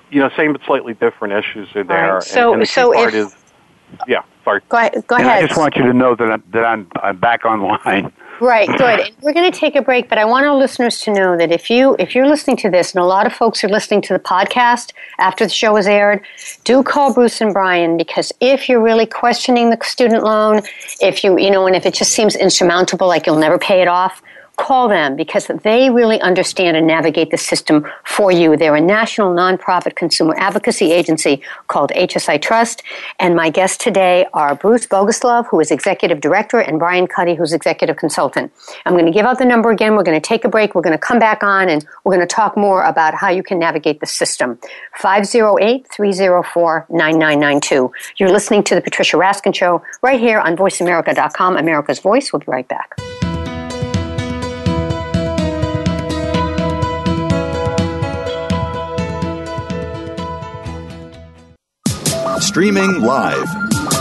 you 0.09 0.21
know, 0.21 0.29
same 0.37 0.53
but 0.53 0.61
slightly 0.65 0.93
different 0.93 1.33
issues 1.33 1.67
are 1.75 1.83
there. 1.83 2.13
Right. 2.15 2.23
So, 2.23 2.53
and, 2.53 2.53
and 2.53 2.61
the 2.61 2.65
so 2.67 2.93
if, 2.93 3.13
is, 3.13 3.35
yeah, 4.07 4.23
sorry. 4.43 4.61
Go 4.69 4.77
ahead. 4.77 5.07
Go 5.07 5.15
and 5.15 5.25
ahead. 5.25 5.43
I 5.43 5.47
just 5.47 5.59
want 5.59 5.75
you 5.75 5.83
to 5.83 5.93
know 5.93 6.15
that 6.15 6.31
I'm, 6.31 6.43
that 6.51 6.65
I'm, 6.65 6.87
I'm 7.01 7.17
back 7.17 7.45
online. 7.45 8.11
Right, 8.39 8.67
good. 8.67 8.99
And 8.99 9.15
we're 9.23 9.33
going 9.33 9.51
to 9.51 9.57
take 9.57 9.75
a 9.75 9.81
break, 9.81 10.09
but 10.09 10.19
I 10.19 10.25
want 10.25 10.45
our 10.45 10.55
listeners 10.55 10.99
to 11.01 11.13
know 11.13 11.37
that 11.37 11.51
if 11.51 11.71
you 11.71 11.95
if 11.97 12.13
you're 12.13 12.27
listening 12.27 12.57
to 12.57 12.69
this, 12.69 12.93
and 12.93 13.01
a 13.01 13.05
lot 13.05 13.25
of 13.25 13.33
folks 13.33 13.63
are 13.63 13.69
listening 13.69 14.01
to 14.03 14.13
the 14.13 14.19
podcast 14.19 14.93
after 15.17 15.45
the 15.45 15.49
show 15.49 15.75
is 15.75 15.87
aired, 15.87 16.21
do 16.63 16.83
call 16.83 17.13
Bruce 17.13 17.41
and 17.41 17.51
Brian 17.51 17.97
because 17.97 18.31
if 18.39 18.69
you're 18.69 18.81
really 18.81 19.07
questioning 19.07 19.71
the 19.71 19.77
student 19.81 20.23
loan, 20.23 20.61
if 21.01 21.23
you 21.23 21.39
you 21.39 21.49
know, 21.49 21.65
and 21.65 21.75
if 21.75 21.85
it 21.85 21.95
just 21.95 22.11
seems 22.11 22.35
insurmountable, 22.35 23.07
like 23.07 23.25
you'll 23.25 23.39
never 23.39 23.57
pay 23.57 23.81
it 23.81 23.87
off, 23.87 24.21
call 24.57 24.89
them 24.89 25.15
because 25.15 25.47
they 25.63 25.89
really 25.89 26.19
understand 26.21 26.75
and 26.75 26.85
navigate 26.85 27.31
the 27.31 27.37
system 27.37 27.87
for 28.03 28.31
you. 28.31 28.57
They're 28.57 28.75
a 28.75 28.81
national 28.81 29.33
nonprofit 29.33 29.95
consumer 29.95 30.35
advocacy 30.37 30.91
agency 30.91 31.41
called 31.67 31.91
HSI 31.91 32.41
Trust. 32.41 32.83
And 33.19 33.35
my 33.35 33.49
guests 33.49 33.77
today 33.77 34.25
are 34.33 34.55
Bruce 34.55 34.87
Boguslav, 34.87 35.47
who 35.47 35.59
is 35.59 35.71
executive 35.71 36.19
director, 36.19 36.59
and 36.59 36.79
Brian 36.79 37.07
Cuddy, 37.07 37.35
who's 37.35 37.53
executive 37.53 37.97
consultant. 37.97 38.51
I'm 38.85 38.93
going 38.93 39.05
to 39.05 39.11
give 39.11 39.25
out 39.25 39.37
the 39.37 39.45
number 39.45 39.69
again. 39.71 39.95
We're 39.95 40.03
going 40.03 40.19
to 40.19 40.27
take 40.27 40.43
a 40.43 40.49
break. 40.49 40.75
We're 40.75 40.81
going 40.81 40.97
to 40.97 40.97
come 40.97 41.19
back 41.19 41.43
on 41.43 41.69
and 41.69 41.85
we're 42.03 42.15
going 42.15 42.27
to 42.27 42.35
talk 42.35 42.57
more 42.57 42.83
about 42.83 43.13
how 43.13 43.29
you 43.29 43.43
can 43.43 43.59
navigate 43.59 43.99
the 43.99 44.05
system. 44.05 44.59
508 44.97 45.87
304 45.91 46.87
9992. 46.89 47.91
You're 48.17 48.31
listening 48.31 48.63
to 48.63 48.75
The 48.75 48.81
Patricia 48.81 49.17
Raskin 49.17 49.53
Show 49.53 49.83
right 50.01 50.19
here 50.19 50.39
on 50.39 50.57
VoiceAmerica.com, 50.57 51.57
America's 51.57 51.99
Voice. 51.99 52.33
We'll 52.33 52.39
be 52.39 52.45
right 52.47 52.67
back. 52.67 52.99
Streaming 62.47 63.01
live. 63.01 63.45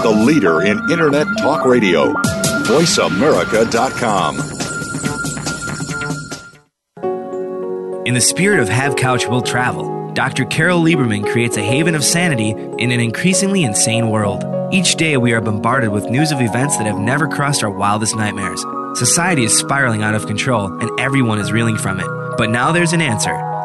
The 0.05 0.23
leader 0.25 0.63
in 0.63 0.79
Internet 0.89 1.27
talk 1.39 1.67
radio. 1.67 2.13
VoiceAmerica.com. 2.63 4.37
In 8.07 8.15
the 8.15 8.21
spirit 8.21 8.61
of 8.61 8.69
Have 8.69 8.95
Couch 8.95 9.27
Will 9.27 9.43
Travel, 9.43 10.13
Dr. 10.13 10.45
Carole 10.45 10.81
Lieberman 10.81 11.27
creates 11.27 11.57
a 11.57 11.63
haven 11.63 11.97
of 11.97 12.05
sanity 12.05 12.51
in 12.79 12.93
an 12.93 13.01
increasingly 13.01 13.65
insane 13.65 14.11
world. 14.11 14.45
Each 14.73 14.95
day, 14.95 15.17
we 15.17 15.33
are 15.33 15.41
bombarded 15.41 15.91
with 15.91 16.09
news 16.09 16.31
of 16.31 16.41
events 16.41 16.77
that 16.77 16.87
have 16.87 17.01
never 17.01 17.27
crossed 17.27 17.65
our 17.65 17.71
wildest 17.71 18.15
nightmares. 18.15 18.65
Society 18.95 19.43
is 19.43 19.59
spiraling 19.59 20.05
out 20.05 20.15
of 20.15 20.29
control, 20.29 20.73
and 20.81 20.89
everyone 21.01 21.41
is 21.41 21.51
reeling 21.51 21.77
from 21.79 21.99
it. 21.99 22.07
But 22.39 22.51
now 22.51 22.71
there's 22.71 22.93
an 22.93 23.03
answer. 23.03 23.46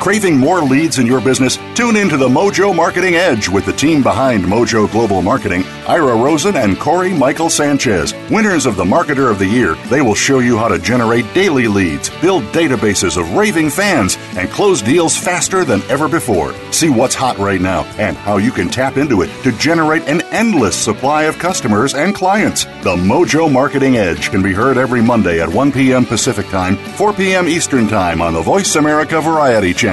Craving 0.00 0.36
more 0.36 0.62
leads 0.62 1.00
in 1.00 1.08
your 1.08 1.20
business? 1.20 1.58
Tune 1.74 1.96
into 1.96 2.16
the 2.16 2.28
Mojo 2.28 2.74
Marketing 2.74 3.16
Edge 3.16 3.48
with 3.48 3.66
the 3.66 3.72
team 3.72 4.00
behind 4.00 4.44
Mojo 4.44 4.90
Global 4.92 5.22
Marketing, 5.22 5.64
Ira 5.88 6.14
Rosen 6.14 6.56
and 6.56 6.78
Corey 6.78 7.12
Michael 7.12 7.50
Sanchez. 7.50 8.14
Winners 8.30 8.64
of 8.64 8.76
the 8.76 8.84
Marketer 8.84 9.28
of 9.28 9.40
the 9.40 9.46
Year, 9.46 9.74
they 9.90 10.00
will 10.00 10.14
show 10.14 10.38
you 10.38 10.56
how 10.56 10.68
to 10.68 10.78
generate 10.78 11.32
daily 11.34 11.66
leads, 11.66 12.10
build 12.20 12.44
databases 12.44 13.16
of 13.20 13.34
raving 13.34 13.70
fans, 13.70 14.16
and 14.36 14.48
close 14.50 14.80
deals 14.80 15.16
faster 15.16 15.64
than 15.64 15.82
ever 15.90 16.08
before. 16.08 16.54
See 16.72 16.90
what's 16.90 17.16
hot 17.16 17.36
right 17.38 17.60
now 17.60 17.82
and 17.98 18.16
how 18.16 18.36
you 18.36 18.52
can 18.52 18.68
tap 18.68 18.98
into 18.98 19.22
it 19.22 19.30
to 19.42 19.50
generate 19.58 20.06
an 20.06 20.22
endless 20.30 20.76
supply 20.76 21.24
of 21.24 21.38
customers 21.40 21.94
and 21.94 22.14
clients. 22.14 22.66
The 22.84 22.94
Mojo 22.94 23.52
Marketing 23.52 23.96
Edge 23.96 24.30
can 24.30 24.44
be 24.44 24.52
heard 24.52 24.78
every 24.78 25.02
Monday 25.02 25.40
at 25.40 25.48
1 25.48 25.72
p.m. 25.72 26.06
Pacific 26.06 26.46
Time, 26.46 26.76
4 26.76 27.12
p.m. 27.14 27.48
Eastern 27.48 27.88
Time 27.88 28.22
on 28.22 28.32
the 28.32 28.42
Voice 28.42 28.76
America 28.76 29.20
Variety 29.20 29.74
Channel. 29.74 29.87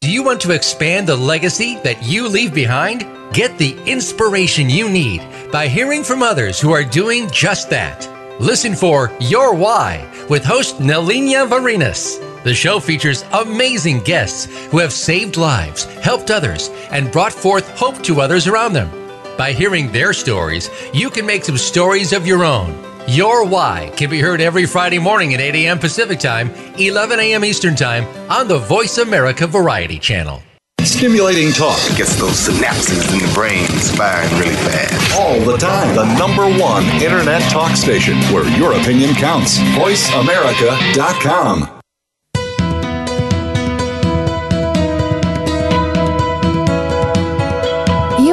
Do 0.00 0.10
you 0.10 0.22
want 0.22 0.40
to 0.42 0.52
expand 0.52 1.06
the 1.06 1.16
legacy 1.16 1.76
that 1.84 2.02
you 2.02 2.28
leave 2.28 2.54
behind? 2.54 3.06
Get 3.32 3.58
the 3.58 3.76
inspiration 3.86 4.70
you 4.70 4.88
need 4.88 5.22
by 5.52 5.68
hearing 5.68 6.02
from 6.02 6.22
others 6.22 6.60
who 6.60 6.72
are 6.72 6.84
doing 6.84 7.28
just 7.30 7.70
that. 7.70 8.08
Listen 8.40 8.74
for 8.74 9.12
Your 9.20 9.54
Why 9.54 10.08
with 10.28 10.44
host 10.44 10.78
Nelina 10.78 11.46
Varinas. 11.48 12.18
The 12.44 12.54
show 12.54 12.80
features 12.80 13.24
amazing 13.32 14.00
guests 14.00 14.46
who 14.68 14.78
have 14.78 14.92
saved 14.92 15.36
lives, 15.36 15.84
helped 16.00 16.30
others, 16.30 16.70
and 16.90 17.12
brought 17.12 17.32
forth 17.32 17.68
hope 17.78 18.02
to 18.04 18.20
others 18.20 18.46
around 18.46 18.72
them. 18.72 18.90
By 19.36 19.52
hearing 19.52 19.92
their 19.92 20.12
stories, 20.12 20.70
you 20.94 21.10
can 21.10 21.26
make 21.26 21.44
some 21.44 21.58
stories 21.58 22.12
of 22.12 22.26
your 22.26 22.44
own. 22.44 22.89
Your 23.10 23.44
Why 23.44 23.92
can 23.96 24.08
be 24.08 24.20
heard 24.20 24.40
every 24.40 24.66
Friday 24.66 25.00
morning 25.00 25.34
at 25.34 25.40
8 25.40 25.56
a.m. 25.56 25.80
Pacific 25.80 26.20
Time, 26.20 26.48
11 26.78 27.18
a.m. 27.18 27.44
Eastern 27.44 27.74
Time 27.74 28.04
on 28.30 28.46
the 28.46 28.58
Voice 28.58 28.98
America 28.98 29.48
Variety 29.48 29.98
Channel. 29.98 30.40
Stimulating 30.82 31.50
talk 31.50 31.80
gets 31.96 32.14
those 32.20 32.46
synapses 32.46 33.12
in 33.12 33.18
the 33.18 33.26
brain 33.34 33.66
firing 33.96 34.30
really 34.38 34.54
fast. 34.54 35.18
All 35.18 35.40
the 35.40 35.56
time. 35.56 35.96
The 35.96 36.04
number 36.20 36.46
one 36.56 36.84
internet 37.02 37.42
talk 37.50 37.74
station 37.74 38.16
where 38.32 38.48
your 38.56 38.74
opinion 38.74 39.14
counts. 39.14 39.58
VoiceAmerica.com. 39.58 41.79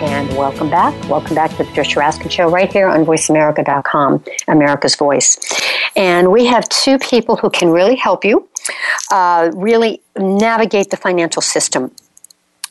and 0.00 0.28
welcome 0.36 0.70
back. 0.70 0.94
Welcome 1.08 1.34
back 1.34 1.50
to 1.50 1.58
the 1.58 1.64
Patricia 1.64 1.98
Raskin 1.98 2.30
Show 2.30 2.48
right 2.48 2.72
here 2.72 2.86
on 2.86 3.04
VoiceAmerica.com, 3.04 4.24
America's 4.46 4.94
Voice. 4.94 5.38
And 5.96 6.30
we 6.30 6.46
have 6.46 6.68
two 6.68 6.98
people 6.98 7.36
who 7.36 7.50
can 7.50 7.70
really 7.70 7.96
help 7.96 8.24
you 8.24 8.48
uh, 9.10 9.50
really 9.54 10.00
navigate 10.16 10.90
the 10.90 10.96
financial 10.96 11.42
system. 11.42 11.90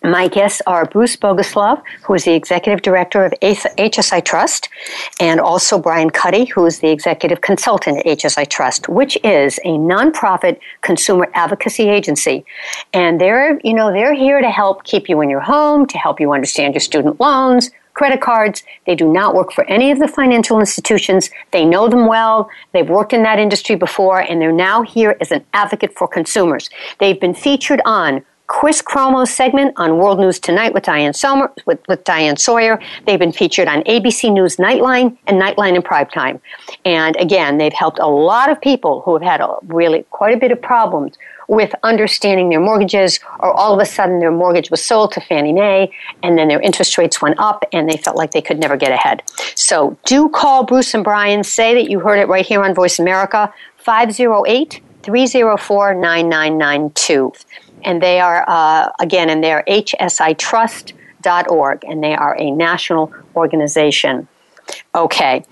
My 0.03 0.27
guests 0.27 0.61
are 0.67 0.85
Bruce 0.85 1.15
Boguslav, 1.15 1.81
who 2.03 2.13
is 2.13 2.25
the 2.25 2.33
executive 2.33 2.83
director 2.83 3.25
of 3.25 3.33
HSI 3.41 4.23
Trust, 4.23 4.69
and 5.19 5.39
also 5.39 5.79
Brian 5.79 6.11
Cuddy, 6.11 6.45
who 6.45 6.65
is 6.65 6.79
the 6.79 6.89
executive 6.89 7.41
consultant 7.41 7.99
at 7.99 8.05
HSI 8.05 8.47
Trust, 8.47 8.87
which 8.89 9.17
is 9.23 9.59
a 9.65 9.69
nonprofit 9.69 10.59
consumer 10.81 11.27
advocacy 11.33 11.89
agency. 11.89 12.45
And 12.93 13.19
they're, 13.19 13.59
you 13.63 13.73
know, 13.73 13.91
they're 13.91 14.13
here 14.13 14.39
to 14.39 14.51
help 14.51 14.83
keep 14.83 15.09
you 15.09 15.21
in 15.21 15.29
your 15.29 15.41
home, 15.41 15.87
to 15.87 15.97
help 15.97 16.19
you 16.19 16.31
understand 16.31 16.75
your 16.75 16.81
student 16.81 17.19
loans, 17.19 17.71
credit 17.93 18.21
cards. 18.21 18.63
They 18.85 18.93
do 18.93 19.11
not 19.11 19.33
work 19.33 19.51
for 19.51 19.63
any 19.65 19.89
of 19.89 19.97
the 19.97 20.07
financial 20.07 20.59
institutions. 20.59 21.31
They 21.51 21.65
know 21.65 21.89
them 21.89 22.05
well. 22.05 22.51
They've 22.71 22.87
worked 22.87 23.13
in 23.13 23.23
that 23.23 23.39
industry 23.39 23.75
before, 23.75 24.19
and 24.19 24.39
they're 24.39 24.51
now 24.51 24.83
here 24.83 25.17
as 25.19 25.31
an 25.31 25.43
advocate 25.53 25.95
for 25.97 26.07
consumers. 26.07 26.69
They've 26.99 27.19
been 27.19 27.33
featured 27.33 27.81
on 27.83 28.23
Chris 28.47 28.81
Cuomo's 28.81 29.29
segment 29.29 29.73
on 29.75 29.97
World 29.97 30.19
News 30.19 30.39
Tonight 30.39 30.73
with 30.73 30.83
Diane, 30.83 31.13
Somer, 31.13 31.51
with, 31.65 31.85
with 31.89 32.05
Diane 32.05 32.37
Sawyer. 32.37 32.79
They've 33.05 33.19
been 33.19 33.33
featured 33.33 33.67
on 33.67 33.83
ABC 33.83 34.31
News 34.31 34.55
Nightline 34.55 35.17
and 35.27 35.39
Nightline 35.39 35.75
in 35.75 35.81
Prime 35.81 36.07
Time. 36.07 36.39
And 36.85 37.17
again, 37.17 37.57
they've 37.57 37.73
helped 37.73 37.99
a 37.99 38.07
lot 38.07 38.49
of 38.49 38.59
people 38.61 39.01
who 39.01 39.13
have 39.13 39.21
had 39.21 39.41
a, 39.41 39.57
really 39.63 40.03
quite 40.11 40.33
a 40.33 40.39
bit 40.39 40.51
of 40.51 40.61
problems 40.61 41.17
with 41.49 41.73
understanding 41.83 42.49
their 42.49 42.59
mortgages, 42.61 43.19
or 43.39 43.51
all 43.51 43.73
of 43.73 43.81
a 43.81 43.85
sudden 43.85 44.19
their 44.19 44.31
mortgage 44.31 44.71
was 44.71 44.83
sold 44.83 45.11
to 45.13 45.21
Fannie 45.21 45.53
Mae, 45.53 45.91
and 46.23 46.37
then 46.37 46.47
their 46.47 46.61
interest 46.61 46.97
rates 46.97 47.21
went 47.21 47.37
up, 47.39 47.65
and 47.73 47.89
they 47.89 47.97
felt 47.97 48.15
like 48.15 48.31
they 48.31 48.41
could 48.41 48.59
never 48.59 48.77
get 48.77 48.91
ahead. 48.91 49.23
So 49.55 49.97
do 50.05 50.29
call 50.29 50.65
Bruce 50.65 50.93
and 50.93 51.03
Brian. 51.03 51.43
Say 51.43 51.73
that 51.73 51.89
you 51.89 51.99
heard 51.99 52.19
it 52.19 52.27
right 52.27 52.45
here 52.45 52.63
on 52.63 52.73
Voice 52.73 52.97
America, 52.97 53.53
508 53.77 54.81
304 55.03 55.93
9992 55.93 57.31
and 57.83 58.01
they 58.01 58.19
are 58.19 58.43
uh, 58.47 58.89
again, 58.99 59.29
and 59.29 59.43
they're 59.43 59.63
hsitrust.org, 59.67 61.85
and 61.85 62.03
they 62.03 62.15
are 62.15 62.35
a 62.39 62.49
national 62.51 63.13
organization. 63.35 64.27
Okay. 64.95 65.43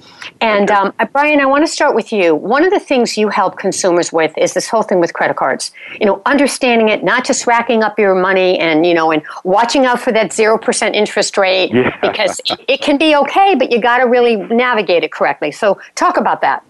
And 0.42 0.70
um, 0.72 0.94
uh, 1.00 1.06
Brian, 1.06 1.40
I 1.40 1.46
want 1.46 1.66
to 1.66 1.72
start 1.72 1.96
with 1.96 2.12
you. 2.12 2.36
One 2.36 2.64
of 2.64 2.72
the 2.72 2.80
things 2.80 3.18
you 3.18 3.30
help 3.30 3.58
consumers 3.58 4.12
with 4.12 4.38
is 4.38 4.54
this 4.54 4.68
whole 4.68 4.82
thing 4.82 5.00
with 5.00 5.14
credit 5.14 5.38
cards. 5.38 5.72
You 6.00 6.06
know, 6.06 6.22
understanding 6.26 6.90
it, 6.90 7.04
not 7.04 7.26
just 7.26 7.48
racking 7.48 7.84
up 7.84 7.98
your 7.98 8.16
money 8.16 8.60
and, 8.60 8.86
you 8.86 8.94
know, 8.94 9.12
and 9.12 9.24
watching 9.44 9.86
out 9.86 10.02
for 10.02 10.12
that 10.12 10.32
0% 10.32 10.94
interest 10.94 11.38
rate 11.38 11.74
yeah. 11.74 11.96
because 12.02 12.42
it 12.68 12.82
can 12.82 12.98
be 12.98 13.16
okay, 13.16 13.56
but 13.56 13.72
you 13.72 13.80
got 13.80 14.00
to 14.00 14.06
really 14.06 14.36
navigate 14.36 15.04
it 15.04 15.12
correctly. 15.12 15.52
So 15.52 15.80
talk 15.96 16.18
about 16.18 16.42
that. 16.42 16.64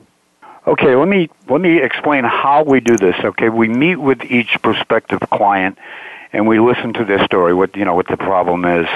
Okay, 0.67 0.95
let 0.95 1.07
me 1.07 1.29
let 1.47 1.61
me 1.61 1.77
explain 1.77 2.23
how 2.23 2.63
we 2.63 2.79
do 2.79 2.97
this. 2.97 3.15
Okay, 3.23 3.49
we 3.49 3.67
meet 3.67 3.97
with 3.97 4.23
each 4.23 4.59
prospective 4.63 5.19
client, 5.29 5.77
and 6.33 6.47
we 6.47 6.59
listen 6.59 6.93
to 6.93 7.05
their 7.05 7.23
story, 7.23 7.53
what 7.53 7.75
you 7.75 7.85
know, 7.85 7.93
what 7.93 8.07
the 8.07 8.17
problem 8.17 8.65
is, 8.65 8.87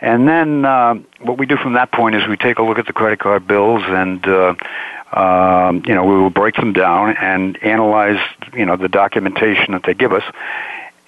and 0.00 0.28
then 0.28 0.64
uh, 0.64 0.94
what 1.18 1.36
we 1.36 1.46
do 1.46 1.56
from 1.56 1.72
that 1.72 1.90
point 1.90 2.14
is 2.14 2.28
we 2.28 2.36
take 2.36 2.60
a 2.60 2.62
look 2.62 2.78
at 2.78 2.86
the 2.86 2.92
credit 2.92 3.18
card 3.18 3.44
bills, 3.44 3.82
and 3.86 4.24
uh, 4.24 4.54
uh, 5.12 5.72
you 5.84 5.96
know, 5.96 6.04
we 6.04 6.16
will 6.16 6.30
break 6.30 6.54
them 6.54 6.72
down 6.72 7.16
and 7.16 7.60
analyze 7.60 8.20
you 8.54 8.64
know 8.64 8.76
the 8.76 8.88
documentation 8.88 9.72
that 9.72 9.82
they 9.82 9.94
give 9.94 10.12
us, 10.12 10.22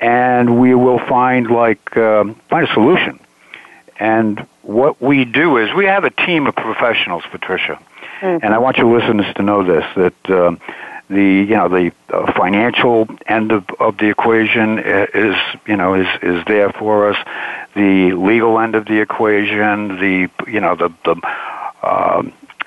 and 0.01 0.61
we 0.61 0.75
will 0.75 0.99
find 0.99 1.49
like 1.49 1.97
um, 1.97 2.35
find 2.51 2.69
a 2.69 2.75
solution. 2.75 3.21
And 4.01 4.41
what 4.63 5.01
we 5.01 5.25
do 5.25 5.59
is 5.59 5.73
we 5.73 5.85
have 5.85 6.03
a 6.03 6.11
team 6.11 6.49
of 6.49 6.57
professionals, 6.57 7.23
Patricia 7.31 7.79
Mm-hmm. 8.23 8.45
And 8.45 8.55
I 8.55 8.59
want 8.59 8.77
your 8.79 8.97
listeners 8.97 9.27
to 9.35 9.43
know 9.43 9.65
this 9.65 9.85
that 9.97 10.31
um, 10.31 10.61
the 11.11 11.23
you 11.23 11.57
know 11.57 11.69
the 11.69 11.93
uh, 12.11 12.33
financial 12.33 13.09
end 13.27 13.51
of, 13.51 13.69
of 13.81 13.99
the 13.99 14.09
equation 14.09 14.79
is 14.79 15.37
you 15.67 15.77
know 15.77 15.95
is 15.95 16.07
is 16.23 16.45
there 16.47 16.71
for 16.71 17.11
us. 17.13 17.17
The 17.75 18.13
legal 18.13 18.61
end 18.61 18.77
of 18.77 18.85
the 18.87 19.01
equation, 19.01 19.99
the 19.99 20.31
you 20.47 20.61
know 20.61 20.77
the 20.77 20.91
the 21.05 21.17
uh, 21.83 22.23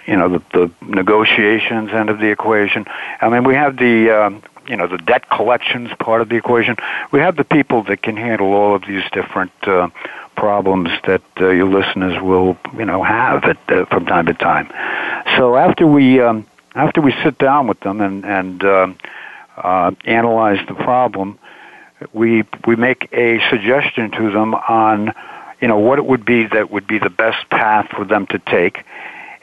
you 0.06 0.18
know 0.18 0.28
the, 0.28 0.42
the 0.52 0.72
negotiations 0.82 1.92
end 1.92 2.10
of 2.10 2.20
the 2.20 2.28
equation. 2.28 2.86
I 3.22 3.30
mean, 3.30 3.46
we 3.46 3.56
have 3.56 3.78
the 3.78 4.10
um, 4.10 4.44
you 4.68 4.76
know 4.76 4.88
the 4.88 4.98
debt 4.98 5.30
collections 5.30 5.90
part 6.00 6.22
of 6.22 6.28
the 6.28 6.36
equation. 6.36 6.76
We 7.12 7.20
have 7.20 7.38
the 7.38 7.46
people 7.46 7.84
that 7.84 8.02
can 8.02 8.18
handle 8.18 8.54
all 8.54 8.76
of 8.76 8.86
these 8.86 9.04
different 9.14 9.52
uh, 9.64 9.88
problems 10.36 10.90
that 11.08 11.24
uh, 11.40 11.50
your 11.50 11.68
listeners 11.68 12.22
will, 12.22 12.58
you 12.78 12.86
know, 12.86 13.04
have 13.04 13.44
at, 13.44 13.58
uh, 13.70 13.86
from 13.86 14.06
time 14.06 14.26
to 14.28 14.34
time. 14.34 14.68
So 15.38 15.56
after 15.56 15.88
we 15.88 16.22
um, 16.22 16.46
after 16.76 17.02
we 17.02 17.14
sit 17.24 17.38
down 17.38 17.68
with 17.68 17.80
them 17.82 18.02
and 18.02 18.26
and 18.26 18.64
uh, 18.64 18.88
uh, 19.58 19.92
analyze 20.06 20.66
the 20.68 20.76
problem, 20.76 21.40
we 22.14 22.44
we 22.68 22.76
make 22.76 23.10
a 23.14 23.40
suggestion 23.50 24.12
to 24.12 24.32
them 24.32 24.54
on, 24.54 25.14
you 25.62 25.68
know, 25.68 25.78
what 25.78 26.00
it 26.00 26.06
would 26.06 26.26
be 26.26 26.46
that 26.48 26.72
would 26.72 26.88
be 26.88 27.00
the 27.00 27.10
best 27.10 27.50
path 27.50 27.88
for 27.96 28.06
them 28.06 28.28
to 28.28 28.40
take, 28.40 28.84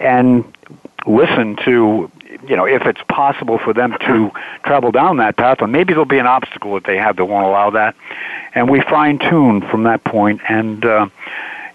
and 0.02 0.44
listen 1.06 1.56
to 1.64 2.10
you 2.48 2.56
know, 2.56 2.64
if 2.64 2.82
it's 2.82 3.00
possible 3.08 3.58
for 3.58 3.72
them 3.72 3.94
to 4.00 4.30
travel 4.64 4.90
down 4.90 5.18
that 5.18 5.36
path, 5.36 5.58
or 5.60 5.66
maybe 5.66 5.92
there'll 5.92 6.04
be 6.06 6.18
an 6.18 6.26
obstacle 6.26 6.74
that 6.74 6.84
they 6.84 6.96
have 6.96 7.16
that 7.16 7.26
won't 7.26 7.46
allow 7.46 7.70
that, 7.70 7.94
and 8.54 8.68
we 8.68 8.80
fine 8.80 9.18
tune 9.18 9.60
from 9.60 9.84
that 9.84 10.02
point, 10.04 10.40
and 10.48 10.84
uh, 10.84 11.08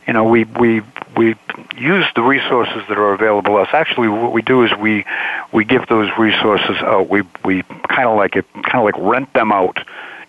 you 0.08 0.14
know, 0.14 0.24
we 0.24 0.46
we 0.46 0.82
we 1.16 1.36
use 1.76 2.06
the 2.16 2.22
resources 2.22 2.82
that 2.88 2.98
are 2.98 3.14
available 3.14 3.52
to 3.52 3.58
us. 3.58 3.70
Actually, 3.74 4.08
what 4.08 4.32
we 4.32 4.42
do 4.42 4.64
is 4.64 4.72
we 4.80 5.06
we 5.52 5.66
give 5.66 5.88
those 5.88 6.10
resources 6.18 6.78
out. 6.78 7.10
We 7.10 7.24
we 7.44 7.64
kind 7.90 8.08
of 8.08 8.18
like 8.18 8.36
it, 8.36 8.46
kind 8.54 8.76
of 8.76 8.84
like 8.84 8.98
rent 8.98 9.34
them 9.34 9.52
out 9.52 9.78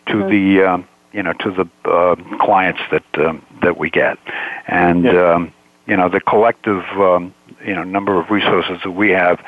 to 0.07 0.15
mm-hmm. 0.15 0.31
the 0.31 0.63
uh, 0.65 0.79
you 1.13 1.23
know 1.23 1.33
to 1.33 1.51
the 1.51 1.91
uh, 1.91 2.17
clients 2.39 2.81
that 2.91 3.05
um, 3.19 3.45
that 3.63 3.77
we 3.79 3.89
get, 3.89 4.19
and 4.67 5.05
yeah. 5.05 5.35
um, 5.35 5.53
you 5.89 5.97
know 5.97 6.09
the 6.09 6.21
collective 6.21 6.85
um, 7.01 7.35
you 7.65 7.75
know 7.75 7.83
number 7.83 8.21
of 8.21 8.31
resources 8.31 8.79
that 8.85 8.93
we 8.93 9.11
have 9.11 9.41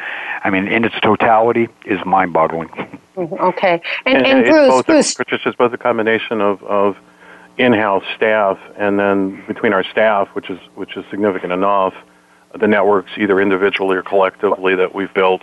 I 0.42 0.50
mean, 0.50 0.68
in 0.68 0.84
its 0.84 0.98
totality, 1.00 1.68
is 1.84 1.98
mind-boggling. 2.04 2.68
Mm-hmm. 3.16 3.34
Okay, 3.34 3.82
and, 4.06 4.16
and, 4.16 4.26
and, 4.26 4.44
Bruce, 4.46 4.68
both 4.68 4.86
Bruce, 4.86 5.18
a, 5.18 5.48
it's 5.48 5.56
both 5.56 5.72
a 5.72 5.78
combination 5.78 6.40
of, 6.40 6.62
of 6.62 6.96
in-house 7.58 8.04
staff, 8.16 8.58
and 8.78 8.98
then 8.98 9.44
between 9.46 9.72
our 9.72 9.84
staff, 9.84 10.28
which 10.28 10.48
is 10.48 10.58
which 10.74 10.96
is 10.96 11.04
significant 11.10 11.52
enough, 11.52 11.92
the 12.58 12.66
networks 12.66 13.10
either 13.18 13.40
individually 13.40 13.96
or 13.96 14.02
collectively 14.02 14.74
that 14.76 14.94
we've 14.94 15.12
built 15.12 15.42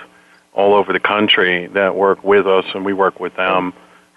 all 0.54 0.74
over 0.74 0.92
the 0.92 1.00
country 1.00 1.68
that 1.68 1.96
work 1.96 2.24
with 2.24 2.48
us, 2.48 2.66
and 2.74 2.84
we 2.84 2.94
work 2.94 3.20
with 3.20 3.36
them 3.36 3.74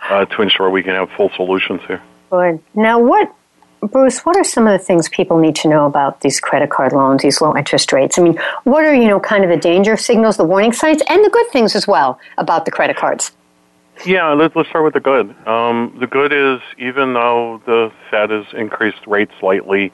uh, 0.09 0.25
to 0.25 0.41
ensure 0.41 0.71
we 0.71 0.83
can 0.83 0.95
have 0.95 1.11
full 1.17 1.31
solutions 1.37 1.83
here. 1.87 2.03
Good. 2.31 2.61
Now, 2.75 2.99
what 2.99 3.35
Bruce, 3.81 4.21
what 4.21 4.37
are 4.37 4.45
some 4.45 4.67
of 4.67 4.79
the 4.79 4.85
things 4.85 5.09
people 5.09 5.39
need 5.39 5.57
to 5.57 5.69
know 5.69 5.87
about 5.87 6.21
these 6.21 6.39
credit 6.39 6.71
card 6.71 6.93
loans, 6.93 7.23
these 7.23 7.41
low 7.41 7.57
interest 7.57 7.93
rates? 7.93 8.19
I 8.19 8.23
mean, 8.23 8.39
what 8.65 8.85
are, 8.85 8.95
you 8.95 9.09
know, 9.09 9.19
kind 9.19 9.43
of 9.43 9.51
the 9.51 9.57
danger 9.57 9.97
signals, 9.97 10.37
the 10.37 10.45
warning 10.45 10.73
signs, 10.73 11.03
and 11.09 11.25
the 11.25 11.31
good 11.31 11.49
things 11.51 11.75
as 11.75 11.87
well 11.87 12.19
about 12.37 12.67
the 12.67 12.71
credit 12.71 12.97
cards? 12.97 13.33
Yeah, 14.05 14.33
let's, 14.33 14.55
let's 14.55 14.69
start 14.69 14.85
with 14.85 14.95
the 14.95 15.01
good. 15.01 15.35
Um, 15.47 15.97
the 15.99 16.07
good 16.07 16.33
is 16.33 16.61
even 16.79 17.15
though 17.15 17.63
the 17.67 17.93
Fed 18.11 18.31
has 18.31 18.47
increased 18.55 19.07
rates 19.07 19.33
slightly, 19.41 19.93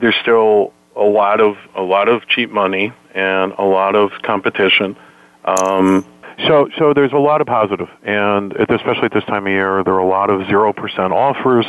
there's 0.00 0.16
still 0.22 0.72
a 0.96 1.02
lot 1.02 1.40
of 1.40 1.56
a 1.76 1.82
lot 1.82 2.08
of 2.08 2.26
cheap 2.28 2.50
money 2.50 2.92
and 3.14 3.52
a 3.52 3.64
lot 3.64 3.94
of 3.94 4.10
competition. 4.22 4.96
Um, 5.44 6.04
so, 6.46 6.68
so 6.78 6.94
there's 6.94 7.12
a 7.12 7.18
lot 7.18 7.40
of 7.40 7.46
positive, 7.46 7.88
and 8.02 8.52
especially 8.52 9.04
at 9.04 9.12
this 9.12 9.24
time 9.24 9.46
of 9.46 9.52
year, 9.52 9.82
there 9.82 9.94
are 9.94 9.98
a 9.98 10.06
lot 10.06 10.30
of 10.30 10.46
zero 10.46 10.72
percent 10.72 11.12
offers, 11.12 11.66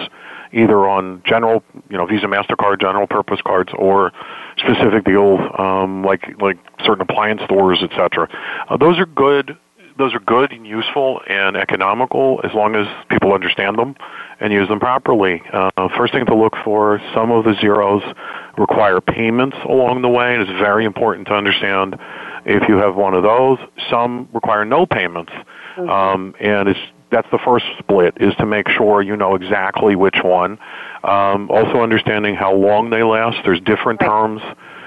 either 0.52 0.88
on 0.88 1.22
general, 1.26 1.64
you 1.90 1.98
know, 1.98 2.06
Visa, 2.06 2.26
Mastercard, 2.26 2.82
general 2.82 3.08
purpose 3.08 3.40
cards, 3.46 3.72
or 3.78 4.12
specific 4.58 5.06
deals 5.06 5.40
um, 5.58 6.04
like 6.04 6.42
like 6.42 6.58
certain 6.84 7.02
appliance 7.02 7.42
stores, 7.44 7.80
etc. 7.84 8.28
Uh, 8.70 8.78
those 8.78 8.98
are 9.00 9.06
good. 9.06 9.58
Those 9.98 10.14
are 10.14 10.20
good 10.20 10.54
and 10.54 10.66
useful 10.66 11.20
and 11.28 11.58
economical 11.58 12.40
as 12.46 12.52
long 12.54 12.74
as 12.74 12.88
people 13.10 13.34
understand 13.34 13.78
them 13.78 13.96
and 14.40 14.54
use 14.54 14.70
them 14.70 14.80
properly. 14.80 15.42
Uh, 15.52 15.90
first 15.98 16.14
thing 16.14 16.26
to 16.26 16.36
look 16.36 16.54
for: 16.64 17.02
some 17.14 17.32
of 17.32 17.44
the 17.44 17.54
zeros 17.60 18.04
require 18.58 19.02
payments 19.02 19.58
along 19.66 20.02
the 20.02 20.10
way, 20.10 20.34
and 20.34 20.42
it's 20.42 20.52
very 20.52 20.86
important 20.86 21.28
to 21.28 21.34
understand 21.34 21.98
if 22.46 22.68
you 22.70 22.78
have 22.78 22.96
one 22.96 23.14
of 23.14 23.24
those. 23.24 23.58
Some 23.90 24.30
require 24.34 24.64
no 24.64 24.86
payments, 24.86 25.34
mm-hmm. 25.76 25.90
um, 25.90 26.34
and 26.40 26.70
it's 26.70 26.80
that's 27.12 27.30
the 27.32 27.40
first 27.44 27.66
split 27.80 28.16
is 28.20 28.36
to 28.36 28.46
make 28.46 28.68
sure 28.70 29.02
you 29.02 29.16
know 29.16 29.36
exactly 29.36 29.96
which 29.96 30.18
one. 30.24 30.60
Um, 31.04 31.50
also 31.50 31.82
understanding 31.82 32.36
how 32.36 32.54
long 32.54 32.90
they 32.90 33.04
last. 33.04 33.38
There's 33.44 33.62
different 33.62 34.02
right. 34.02 34.10
terms. 34.10 34.42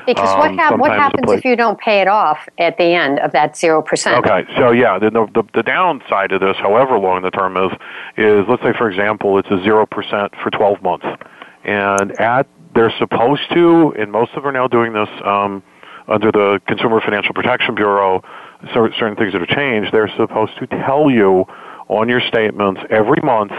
Because 0.06 0.30
um, 0.30 0.38
what, 0.38 0.54
hap- 0.54 0.78
what 0.78 0.90
happens 0.90 1.30
if 1.30 1.44
you 1.44 1.54
don't 1.54 1.78
pay 1.78 2.00
it 2.00 2.08
off 2.08 2.48
at 2.58 2.76
the 2.76 2.94
end 2.94 3.20
of 3.20 3.32
that 3.32 3.56
zero 3.56 3.82
percent? 3.82 4.24
Okay, 4.24 4.44
so 4.56 4.72
yeah, 4.72 4.98
the, 4.98 5.10
the 5.10 5.44
the 5.54 5.62
downside 5.62 6.32
of 6.32 6.40
this, 6.40 6.56
however 6.56 6.98
long 6.98 7.22
the 7.22 7.30
term 7.30 7.56
is, 7.56 7.70
is 8.16 8.44
let's 8.48 8.62
say 8.62 8.72
for 8.76 8.90
example 8.90 9.38
it's 9.38 9.48
a 9.50 9.62
zero 9.62 9.86
percent 9.86 10.32
for 10.42 10.50
12 10.50 10.82
months, 10.82 11.06
and 11.64 12.20
at 12.20 12.48
they're 12.74 12.92
supposed 12.98 13.42
to, 13.52 13.94
and 13.98 14.10
most 14.10 14.30
of 14.30 14.42
them 14.42 14.46
are 14.46 14.52
now 14.52 14.66
doing 14.66 14.92
this 14.92 15.08
um, 15.24 15.62
under 16.08 16.32
the 16.32 16.60
Consumer 16.66 17.00
Financial 17.00 17.34
Protection 17.34 17.74
Bureau. 17.74 18.24
Certain 18.72 19.16
things 19.16 19.32
that 19.32 19.40
have 19.40 19.48
changed, 19.48 19.92
they're 19.92 20.12
supposed 20.16 20.52
to 20.58 20.66
tell 20.68 21.10
you 21.10 21.46
on 21.98 22.08
your 22.08 22.20
statements 22.20 22.80
every 22.90 23.20
month 23.22 23.52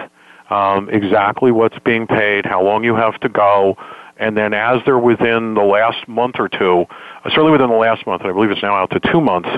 um, 0.50 0.90
exactly 0.90 1.52
what's 1.52 1.78
being 1.80 2.06
paid, 2.06 2.46
how 2.46 2.64
long 2.64 2.84
you 2.84 2.96
have 2.96 3.20
to 3.22 3.30
go, 3.30 3.78
and 4.18 4.38
then 4.38 4.54
as 4.54 4.80
they're 4.86 5.00
within 5.00 5.56
the 5.56 5.64
last 5.64 6.08
month 6.08 6.36
or 6.38 6.48
two, 6.48 6.86
uh, 7.24 7.30
certainly 7.30 7.52
within 7.52 7.70
the 7.70 7.76
last 7.76 8.06
month, 8.06 8.22
and 8.22 8.30
I 8.30 8.34
believe 8.34 8.52
it's 8.52 8.62
now 8.62 8.76
out 8.76 8.92
to 8.92 9.00
two 9.00 9.20
months, 9.20 9.50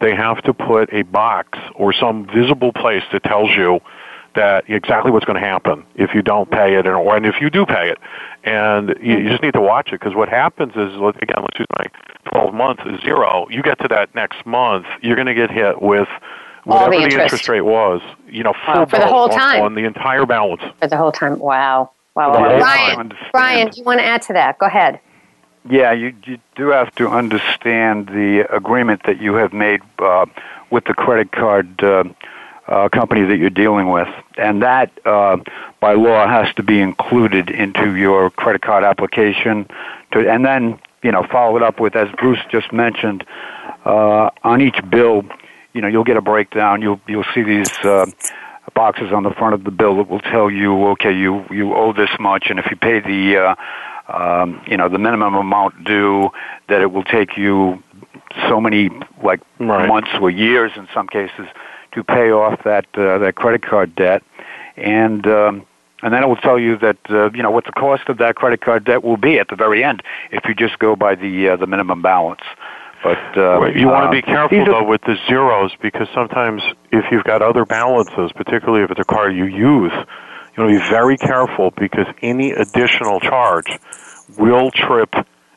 they 0.00 0.14
have 0.14 0.42
to 0.44 0.54
put 0.54 0.92
a 0.92 1.02
box 1.02 1.58
or 1.74 1.92
some 1.92 2.26
visible 2.26 2.72
place 2.72 3.02
that 3.12 3.24
tells 3.24 3.50
you 3.50 3.80
that 4.36 4.64
exactly 4.68 5.10
what's 5.10 5.24
going 5.24 5.40
to 5.40 5.46
happen 5.46 5.84
if 5.94 6.14
you 6.14 6.22
don't 6.22 6.50
pay 6.50 6.74
it, 6.74 6.86
and, 6.86 6.94
or, 6.94 7.16
and 7.16 7.26
if 7.26 7.36
you 7.40 7.50
do 7.50 7.66
pay 7.66 7.90
it. 7.90 7.98
And 8.44 8.94
you, 9.00 9.18
you 9.18 9.28
just 9.28 9.42
need 9.42 9.54
to 9.54 9.60
watch 9.60 9.88
it 9.88 10.00
because 10.00 10.14
what 10.14 10.28
happens 10.28 10.72
is, 10.72 10.92
again, 10.94 11.42
let's 11.42 11.58
use 11.58 11.66
my 11.78 11.86
12 12.30 12.54
months 12.54 12.82
is 12.86 13.00
zero. 13.02 13.46
You 13.50 13.62
get 13.62 13.78
to 13.80 13.88
that 13.88 14.14
next 14.14 14.44
month, 14.46 14.86
you're 15.02 15.16
going 15.16 15.26
to 15.26 15.34
get 15.34 15.50
hit 15.50 15.80
with 15.82 16.08
whatever 16.64 16.90
the 16.90 16.96
interest. 16.96 17.16
the 17.16 17.22
interest. 17.22 17.48
rate 17.48 17.60
was, 17.62 18.00
you 18.28 18.42
know, 18.42 18.54
full 18.64 18.74
wow, 18.74 18.86
for 18.86 18.98
the 18.98 19.06
whole 19.06 19.28
time 19.28 19.60
on, 19.60 19.66
on 19.66 19.74
the 19.74 19.84
entire 19.84 20.26
balance. 20.26 20.62
For 20.80 20.88
the 20.88 20.96
whole 20.96 21.12
time. 21.12 21.38
Wow. 21.38 21.90
Wow. 22.14 22.32
wow. 22.32 22.58
Brian, 22.58 23.12
Brian, 23.32 23.68
do 23.70 23.78
you 23.78 23.84
want 23.84 24.00
to 24.00 24.06
add 24.06 24.22
to 24.22 24.32
that? 24.34 24.58
Go 24.58 24.66
ahead. 24.66 25.00
Yeah, 25.68 25.92
you, 25.92 26.14
you 26.26 26.38
do 26.56 26.68
have 26.68 26.94
to 26.96 27.08
understand 27.08 28.08
the 28.08 28.46
agreement 28.54 29.02
that 29.04 29.20
you 29.20 29.34
have 29.34 29.52
made 29.52 29.80
uh, 29.98 30.26
with 30.70 30.84
the 30.84 30.94
credit 30.94 31.32
card 31.32 31.82
uh, 31.82 32.04
uh, 32.66 32.88
company 32.90 33.22
that 33.24 33.36
you're 33.38 33.50
dealing 33.50 33.90
with, 33.90 34.08
and 34.36 34.62
that 34.62 34.90
uh, 35.06 35.38
by 35.80 35.94
law 35.94 36.26
has 36.26 36.54
to 36.56 36.62
be 36.62 36.80
included 36.80 37.50
into 37.50 37.96
your 37.96 38.30
credit 38.30 38.62
card 38.62 38.84
application. 38.84 39.66
To, 40.12 40.30
and 40.30 40.44
then 40.44 40.78
you 41.02 41.12
know 41.12 41.22
follow 41.22 41.56
it 41.56 41.62
up 41.62 41.80
with, 41.80 41.96
as 41.96 42.10
Bruce 42.18 42.40
just 42.50 42.72
mentioned, 42.72 43.24
uh, 43.84 44.30
on 44.42 44.60
each 44.60 44.78
bill, 44.90 45.24
you 45.74 45.80
know 45.80 45.88
you'll 45.88 46.04
get 46.04 46.16
a 46.16 46.22
breakdown. 46.22 46.80
You'll 46.82 47.00
you'll 47.06 47.26
see 47.34 47.42
these. 47.42 47.70
Uh, 47.82 48.06
boxes 48.74 49.12
on 49.12 49.22
the 49.22 49.30
front 49.30 49.54
of 49.54 49.62
the 49.62 49.70
bill 49.70 49.98
that 49.98 50.08
will 50.08 50.20
tell 50.20 50.50
you, 50.50 50.86
okay, 50.88 51.12
you 51.12 51.44
you 51.50 51.74
owe 51.74 51.92
this 51.92 52.10
much, 52.18 52.46
and 52.48 52.58
if 52.58 52.66
you 52.70 52.76
pay 52.76 52.98
the 52.98 53.36
uh, 53.36 53.54
um, 54.08 54.60
you 54.66 54.76
know 54.76 54.88
the 54.88 54.98
minimum 54.98 55.34
amount 55.34 55.84
due, 55.84 56.30
that 56.68 56.80
it 56.80 56.92
will 56.92 57.04
take 57.04 57.36
you 57.36 57.82
so 58.48 58.60
many 58.60 58.90
like 59.22 59.40
right. 59.58 59.86
months 59.86 60.10
or 60.20 60.30
years 60.30 60.72
in 60.76 60.88
some 60.92 61.06
cases 61.06 61.46
to 61.92 62.02
pay 62.02 62.30
off 62.30 62.62
that 62.64 62.86
uh, 62.94 63.18
that 63.18 63.34
credit 63.36 63.62
card 63.62 63.94
debt, 63.94 64.22
and 64.76 65.26
um, 65.26 65.66
and 66.02 66.12
then 66.12 66.22
it 66.22 66.26
will 66.26 66.36
tell 66.36 66.58
you 66.58 66.76
that 66.78 66.98
uh, 67.10 67.30
you 67.32 67.42
know 67.42 67.50
what 67.50 67.64
the 67.64 67.72
cost 67.72 68.08
of 68.08 68.18
that 68.18 68.36
credit 68.36 68.60
card 68.60 68.84
debt 68.84 69.04
will 69.04 69.16
be 69.16 69.38
at 69.38 69.48
the 69.48 69.56
very 69.56 69.84
end 69.84 70.02
if 70.32 70.44
you 70.46 70.54
just 70.54 70.78
go 70.78 70.96
by 70.96 71.14
the 71.14 71.50
uh, 71.50 71.56
the 71.56 71.66
minimum 71.66 72.02
balance. 72.02 72.42
But 73.04 73.36
uh, 73.36 73.60
right. 73.60 73.76
you 73.76 73.86
want 73.86 74.06
to 74.06 74.10
be 74.10 74.26
um, 74.26 74.48
careful 74.48 74.64
though 74.64 74.88
with 74.88 75.02
the 75.02 75.16
zeros 75.28 75.72
because 75.82 76.08
sometimes 76.14 76.62
if 76.90 77.04
you've 77.12 77.24
got 77.24 77.42
other 77.42 77.66
balances, 77.66 78.32
particularly 78.34 78.82
if 78.82 78.90
it's 78.90 78.98
a 78.98 79.04
card 79.04 79.36
you 79.36 79.44
use, 79.44 79.92
you 79.92 80.62
want 80.62 80.72
to 80.72 80.80
be 80.80 80.88
very 80.88 81.18
careful 81.18 81.70
because 81.76 82.06
any 82.22 82.52
additional 82.52 83.20
charge 83.20 83.66
will 84.38 84.70
trip 84.70 85.14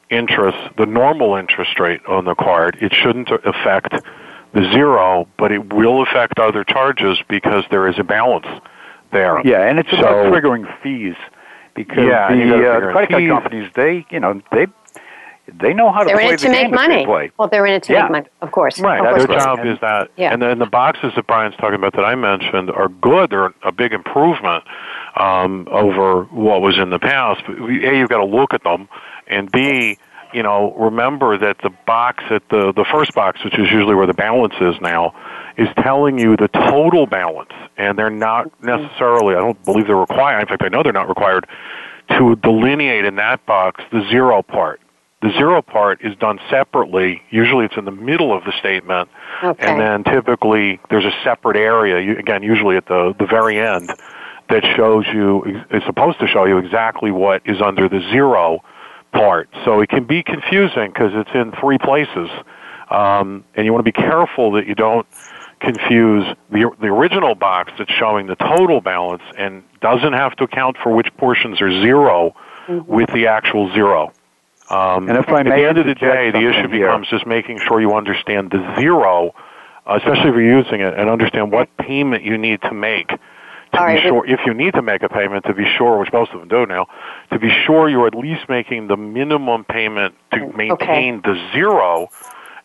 interest, 0.10 0.57
the 0.77 0.86
normal 0.86 1.36
interest 1.36 1.79
rate 1.79 2.01
on 2.05 2.25
the 2.25 2.36
card. 2.36 2.77
It 2.81 2.93
shouldn't 2.93 3.29
affect 3.31 3.93
the 4.53 4.69
zero, 4.73 5.25
but 5.38 5.53
it 5.53 5.73
will 5.73 6.01
affect 6.03 6.39
other 6.39 6.65
charges 6.65 7.17
because 7.29 7.63
there 7.71 7.88
is 7.88 7.97
a 7.97 8.03
balance 8.03 8.47
there. 9.13 9.39
Yeah, 9.47 9.69
and 9.69 9.79
it's 9.79 9.89
so, 9.91 9.99
about 9.99 10.33
triggering 10.33 10.65
fees 10.83 11.15
because 11.75 11.97
yeah, 11.97 12.27
the 12.33 12.69
uh, 12.69 12.91
credit 12.91 13.10
card 13.10 13.29
companies 13.29 13.71
they 13.73 14.05
you 14.10 14.19
know 14.19 14.41
they 14.51 14.67
they 15.60 15.73
know 15.73 15.91
how 15.91 15.99
to 16.01 16.05
they're 16.07 16.15
play 16.17 16.27
in 16.27 16.33
it 16.33 16.39
the 16.39 16.45
to 16.47 16.51
make 16.51 16.71
money. 16.71 17.05
Well, 17.38 17.47
they're 17.47 17.65
in 17.65 17.73
it 17.73 17.83
to 17.83 17.93
Yeah. 17.93 18.03
make 18.03 18.12
money, 18.12 18.25
of 18.41 18.51
course. 18.51 18.79
Right, 18.79 18.99
Of 18.99 19.17
their 19.17 19.27
course. 19.27 19.43
job 19.43 19.65
is 19.65 19.79
that. 19.79 20.10
Yeah. 20.17 20.33
And 20.33 20.41
then 20.41 20.60
the 20.60 20.65
boxes 20.65 21.13
that 21.15 21.25
Brian's 21.27 21.55
talking 21.55 21.75
about 21.75 21.93
that 21.93 22.03
I 22.05 22.15
mentioned 22.15 22.69
are 22.71 22.89
good. 22.89 23.29
They're 23.29 23.53
a 23.63 23.71
big 23.71 23.93
improvement 23.93 24.63
um, 25.15 25.67
over 25.71 26.23
what 26.25 26.62
was 26.62 26.77
in 26.77 26.89
the 26.89 26.99
past. 26.99 27.41
But 27.47 27.57
A, 27.60 27.97
you've 27.97 28.10
got 28.10 28.17
to 28.17 28.25
look 28.25 28.53
at 28.53 28.63
them, 28.63 28.88
and 29.27 29.51
B, 29.51 29.97
you 30.33 30.43
know, 30.43 30.73
remember 30.77 31.38
that 31.38 31.57
the 31.63 31.69
box 31.86 32.23
at 32.29 32.47
the 32.49 32.73
the 32.73 32.83
first 32.86 33.13
box, 33.13 33.43
which 33.43 33.53
is 33.57 33.71
usually 33.71 33.95
where 33.95 34.05
the 34.05 34.13
balance 34.13 34.53
is 34.60 34.75
now, 34.81 35.13
is 35.57 35.69
telling 35.81 36.19
you 36.19 36.36
the 36.36 36.49
total 36.49 37.05
balance, 37.07 37.51
and 37.77 37.97
they're 37.97 38.10
not 38.10 38.51
necessarily. 38.62 39.36
I 39.36 39.39
don't 39.39 39.63
believe 39.63 39.88
they're 39.88 39.95
required. 39.95 40.41
In 40.41 40.47
fact, 40.47 40.63
I 40.63 40.67
know 40.67 40.83
they're 40.83 40.91
not 40.91 41.07
required 41.07 41.47
to 42.10 42.36
delineate 42.38 43.05
in 43.05 43.15
that 43.15 43.45
box 43.45 43.83
the 43.91 44.05
zero 44.10 44.41
part. 44.43 44.81
The 45.21 45.32
zero 45.32 45.63
part 45.63 46.01
is 46.03 46.15
done 46.17 46.39
separately. 46.49 47.23
Usually, 47.32 47.65
it's 47.65 47.75
in 47.75 47.86
the 47.86 47.91
middle 47.91 48.32
of 48.36 48.43
the 48.43 48.51
statement, 48.60 49.10
Okay. 49.43 49.65
and 49.65 49.80
then 49.80 50.03
typically 50.03 50.80
there's 50.91 51.06
a 51.06 51.13
separate 51.23 51.58
area. 51.58 52.17
Again, 52.19 52.43
usually 52.43 52.77
at 52.77 52.86
the 52.86 53.15
the 53.17 53.25
very 53.25 53.58
end, 53.60 53.89
that 54.49 54.63
shows 54.75 55.06
you 55.12 55.43
is 55.71 55.84
supposed 55.86 56.19
to 56.19 56.27
show 56.27 56.45
you 56.45 56.60
exactly 56.60 57.10
what 57.10 57.41
is 57.45 57.62
under 57.62 57.89
the 57.89 57.99
zero 58.12 58.63
part. 59.12 59.49
So 59.65 59.82
it 59.82 59.89
can 59.89 60.03
be 60.03 60.21
confusing 60.21 60.89
because 60.93 61.12
it's 61.15 61.32
in 61.34 61.51
three 61.60 61.80
places, 61.80 62.30
um, 62.91 63.43
and 63.56 63.65
you 63.65 63.73
want 63.73 63.84
to 63.84 63.91
be 63.91 63.99
careful 63.99 64.51
that 64.51 64.67
you 64.67 64.75
don't 64.75 65.08
confuse 65.60 66.25
the 66.51 66.69
the 66.80 66.88
original 66.88 67.34
box 67.34 67.73
that's 67.80 67.91
showing 67.91 68.27
the 68.27 68.36
total 68.36 68.82
balance 68.82 69.23
and 69.36 69.63
doesn't 69.82 70.13
have 70.13 70.36
to 70.36 70.43
account 70.43 70.77
for 70.84 70.93
which 70.93 71.08
portions 71.17 71.60
are 71.60 71.71
0 71.71 72.36
with 72.86 73.10
the 73.13 73.25
actual 73.27 73.71
zero. 73.73 74.12
Um, 74.69 75.10
And 75.10 75.17
if 75.17 75.30
I 75.30 75.41
at 75.41 75.45
the 75.45 75.67
end 75.67 75.77
of 75.77 75.86
the 75.86 75.95
day, 75.95 76.32
the 76.32 76.39
issue 76.39 76.67
here. 76.67 76.88
becomes 76.88 77.08
just 77.08 77.25
making 77.25 77.60
sure 77.60 77.80
you 77.80 77.95
understand 77.95 78.51
the 78.51 78.75
zero, 78.80 79.34
uh, 79.86 79.95
especially 79.95 80.30
if 80.30 80.36
you're 80.36 80.58
using 80.58 80.82
it, 80.82 80.93
and 80.97 81.10
understand 81.10 81.51
what 81.51 81.75
payment 81.77 82.23
you 82.23 82.38
need 82.38 82.62
to 82.63 82.73
make 82.73 83.08
to 83.73 83.80
All 83.80 83.88
be 83.88 83.93
right, 83.93 84.03
sure, 84.03 84.25
if 84.25 84.39
you 84.45 84.53
need 84.53 84.73
to 84.75 84.82
make 84.82 85.03
a 85.03 85.10
payment, 85.10 85.45
to 85.45 85.53
be 85.53 85.65
sure, 85.77 85.97
which 85.97 86.12
most 86.13 86.32
of 86.32 86.39
them 86.39 86.47
do 86.47 86.65
now, 86.65 86.88
to 87.32 87.39
be 87.39 87.49
sure 87.65 87.89
you're 87.89 88.08
at 88.08 88.15
least 88.15 88.47
making 88.47 88.88
the 88.88 88.97
minimum 88.97 89.65
payment 89.65 90.15
to 90.34 90.47
maintain 90.53 91.21
the 91.21 91.36
zero, 91.53 92.10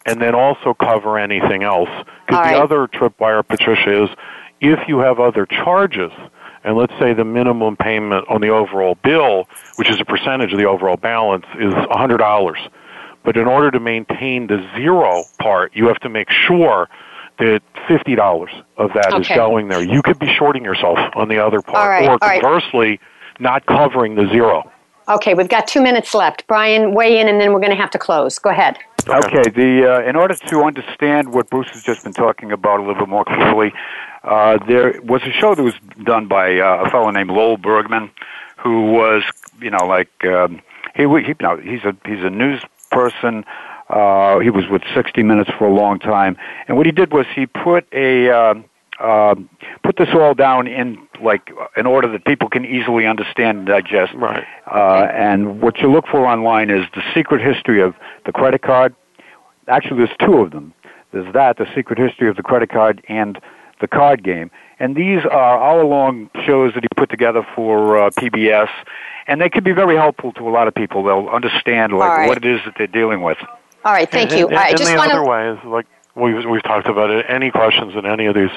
and 0.06 0.20
then 0.20 0.34
also 0.34 0.74
cover 0.74 1.18
anything 1.18 1.62
else. 1.62 1.88
Because 2.26 2.46
the 2.46 2.52
right. 2.52 2.62
other 2.62 2.86
tripwire, 2.86 3.46
Patricia, 3.46 4.04
is 4.04 4.10
if 4.60 4.88
you 4.88 4.98
have 4.98 5.18
other 5.18 5.44
charges, 5.46 6.12
and 6.64 6.76
let's 6.76 6.92
say 6.98 7.12
the 7.12 7.24
minimum 7.24 7.76
payment 7.76 8.26
on 8.28 8.40
the 8.40 8.48
overall 8.48 8.96
bill, 9.02 9.48
which 9.76 9.90
is 9.90 10.00
a 10.00 10.04
percentage 10.04 10.52
of 10.52 10.58
the 10.58 10.66
overall 10.66 10.96
balance, 10.96 11.46
is 11.58 11.72
$100. 11.74 12.68
But 13.24 13.36
in 13.36 13.46
order 13.46 13.70
to 13.70 13.80
maintain 13.80 14.46
the 14.46 14.68
zero 14.76 15.28
part, 15.40 15.74
you 15.74 15.86
have 15.86 15.98
to 16.00 16.08
make 16.08 16.28
sure 16.30 16.88
that 17.38 17.62
$50 17.88 18.48
of 18.76 18.92
that 18.94 19.08
is 19.20 19.26
Okay. 19.26 19.34
going 19.36 19.68
there. 19.68 19.82
You 19.82 20.02
could 20.02 20.18
be 20.18 20.28
shorting 20.28 20.64
yourself 20.64 20.98
on 21.14 21.28
the 21.28 21.38
other 21.44 21.62
part, 21.62 21.78
All 21.78 21.88
right, 21.88 22.04
or 22.08 22.10
all 22.12 22.18
right. 22.20 22.40
conversely, 22.42 23.00
not 23.40 23.64
covering 23.66 24.14
the 24.14 24.28
zero. 24.28 24.70
Okay, 25.08 25.34
we've 25.34 25.48
got 25.48 25.66
two 25.66 25.82
minutes 25.82 26.14
left. 26.14 26.46
Brian, 26.46 26.94
weigh 26.94 27.18
in, 27.18 27.28
and 27.28 27.40
then 27.40 27.52
we're 27.52 27.60
going 27.60 27.70
to 27.74 27.80
have 27.80 27.90
to 27.90 27.98
close. 27.98 28.38
Go 28.38 28.50
ahead. 28.50 28.78
Okay. 29.08 29.42
The 29.50 29.96
uh, 29.98 30.08
in 30.08 30.14
order 30.14 30.34
to 30.36 30.62
understand 30.62 31.32
what 31.32 31.50
Bruce 31.50 31.66
has 31.72 31.82
just 31.82 32.04
been 32.04 32.12
talking 32.12 32.52
about 32.52 32.78
a 32.78 32.82
little 32.82 32.94
bit 32.94 33.08
more 33.08 33.24
clearly, 33.24 33.72
uh, 34.24 34.58
there 34.66 35.00
was 35.02 35.22
a 35.22 35.32
show 35.32 35.54
that 35.54 35.62
was 35.62 35.74
done 36.04 36.28
by 36.28 36.58
uh, 36.58 36.84
a 36.86 36.90
fellow 36.90 37.10
named 37.10 37.30
Lowell 37.30 37.56
Bergman, 37.56 38.10
who 38.58 38.92
was 38.92 39.22
you 39.60 39.70
know 39.70 39.84
like 39.86 40.10
um, 40.24 40.60
he, 40.94 41.02
he 41.02 41.28
you 41.28 41.36
know 41.40 41.56
he's 41.56 41.84
a 41.84 41.96
he's 42.06 42.24
a 42.24 42.30
news 42.30 42.62
person. 42.90 43.44
Uh, 43.88 44.38
he 44.38 44.48
was 44.48 44.64
with 44.70 44.82
60 44.94 45.22
Minutes 45.22 45.50
for 45.58 45.66
a 45.66 45.72
long 45.72 45.98
time, 45.98 46.36
and 46.68 46.76
what 46.76 46.86
he 46.86 46.92
did 46.92 47.12
was 47.12 47.26
he 47.34 47.46
put 47.46 47.86
a 47.92 48.30
uh, 48.30 48.54
uh, 49.00 49.34
put 49.82 49.96
this 49.96 50.08
all 50.14 50.34
down 50.34 50.66
in 50.66 51.08
like 51.20 51.50
in 51.76 51.86
order 51.86 52.10
that 52.12 52.24
people 52.24 52.48
can 52.48 52.64
easily 52.64 53.06
understand 53.06 53.58
and 53.58 53.66
digest. 53.66 54.14
Right. 54.14 54.44
Uh, 54.66 55.08
and 55.12 55.60
what 55.60 55.78
you 55.78 55.90
look 55.90 56.06
for 56.06 56.24
online 56.26 56.70
is 56.70 56.86
the 56.94 57.02
secret 57.14 57.42
history 57.42 57.82
of 57.82 57.94
the 58.24 58.32
credit 58.32 58.62
card. 58.62 58.94
Actually, 59.68 59.98
there's 59.98 60.16
two 60.20 60.38
of 60.38 60.52
them. 60.52 60.72
There's 61.12 61.32
that, 61.34 61.58
the 61.58 61.66
secret 61.74 61.98
history 61.98 62.28
of 62.28 62.36
the 62.36 62.42
credit 62.42 62.70
card, 62.70 63.04
and 63.08 63.38
the 63.82 63.88
card 63.88 64.22
game. 64.22 64.50
And 64.78 64.96
these 64.96 65.24
are 65.26 65.62
hour-long 65.62 66.30
shows 66.46 66.72
that 66.74 66.82
he 66.82 66.88
put 66.96 67.10
together 67.10 67.46
for 67.54 67.98
uh, 67.98 68.10
PBS, 68.10 68.70
and 69.26 69.40
they 69.40 69.50
can 69.50 69.62
be 69.62 69.72
very 69.72 69.96
helpful 69.96 70.32
to 70.32 70.48
a 70.48 70.50
lot 70.50 70.66
of 70.66 70.74
people. 70.74 71.04
They'll 71.04 71.28
understand 71.28 71.92
like 71.92 72.08
right. 72.08 72.28
what 72.28 72.38
it 72.38 72.46
is 72.46 72.60
that 72.64 72.74
they're 72.78 72.86
dealing 72.86 73.22
with. 73.22 73.38
All 73.84 73.92
right, 73.92 74.10
thank 74.10 74.30
and, 74.30 74.40
you. 74.40 74.48
And, 74.48 74.56
I 74.56 74.68
and 74.70 74.78
just 74.78 74.90
the 74.90 74.96
want 74.96 75.12
other 75.12 75.22
to. 75.22 75.28
way 75.28 75.50
is 75.50 75.58
like 75.64 75.86
we've 76.14 76.44
we've 76.48 76.62
talked 76.62 76.88
about 76.88 77.10
it. 77.10 77.26
Any 77.28 77.50
questions 77.50 77.94
in 77.94 78.06
any 78.06 78.26
of 78.26 78.34
these, 78.34 78.50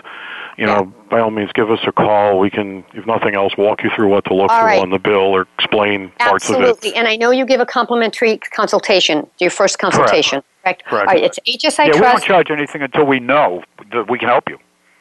you 0.58 0.66
know, 0.66 0.92
by 1.10 1.20
all 1.20 1.32
means, 1.32 1.52
give 1.54 1.70
us 1.70 1.80
a 1.86 1.92
call. 1.92 2.40
We 2.40 2.50
can, 2.50 2.84
if 2.94 3.06
nothing 3.06 3.36
else, 3.36 3.54
walk 3.58 3.84
you 3.84 3.90
through 3.96 4.10
what 4.10 4.26
to 4.26 4.34
look 4.34 4.52
All 4.52 4.60
for 4.60 4.66
right. 4.66 4.82
on 4.82 4.90
the 4.90 5.00
bill 5.00 5.36
or 5.36 5.48
explain 5.58 6.12
parts 6.18 6.50
of 6.50 6.56
it. 6.56 6.60
Absolutely, 6.62 6.96
and 6.96 7.08
I 7.08 7.16
know 7.16 7.32
you 7.32 7.46
give 7.46 7.60
a 7.60 7.66
complimentary 7.66 8.38
consultation, 8.38 9.28
your 9.40 9.52
first 9.52 9.80
consultation, 9.80 10.42
correct? 10.64 10.86
Correct. 10.86 11.08
All 11.08 11.14
right, 11.14 11.24
it's 11.24 11.40
HSI 11.48 11.88
yeah, 11.88 11.94
we 11.94 12.00
don't 12.00 12.24
charge 12.24 12.52
anything 12.52 12.82
until 12.82 13.06
we 13.06 13.20
know 13.20 13.64
that 13.92 14.10
we 14.10 14.20
can 14.20 14.30
help 14.30 14.50
you. 14.50 14.58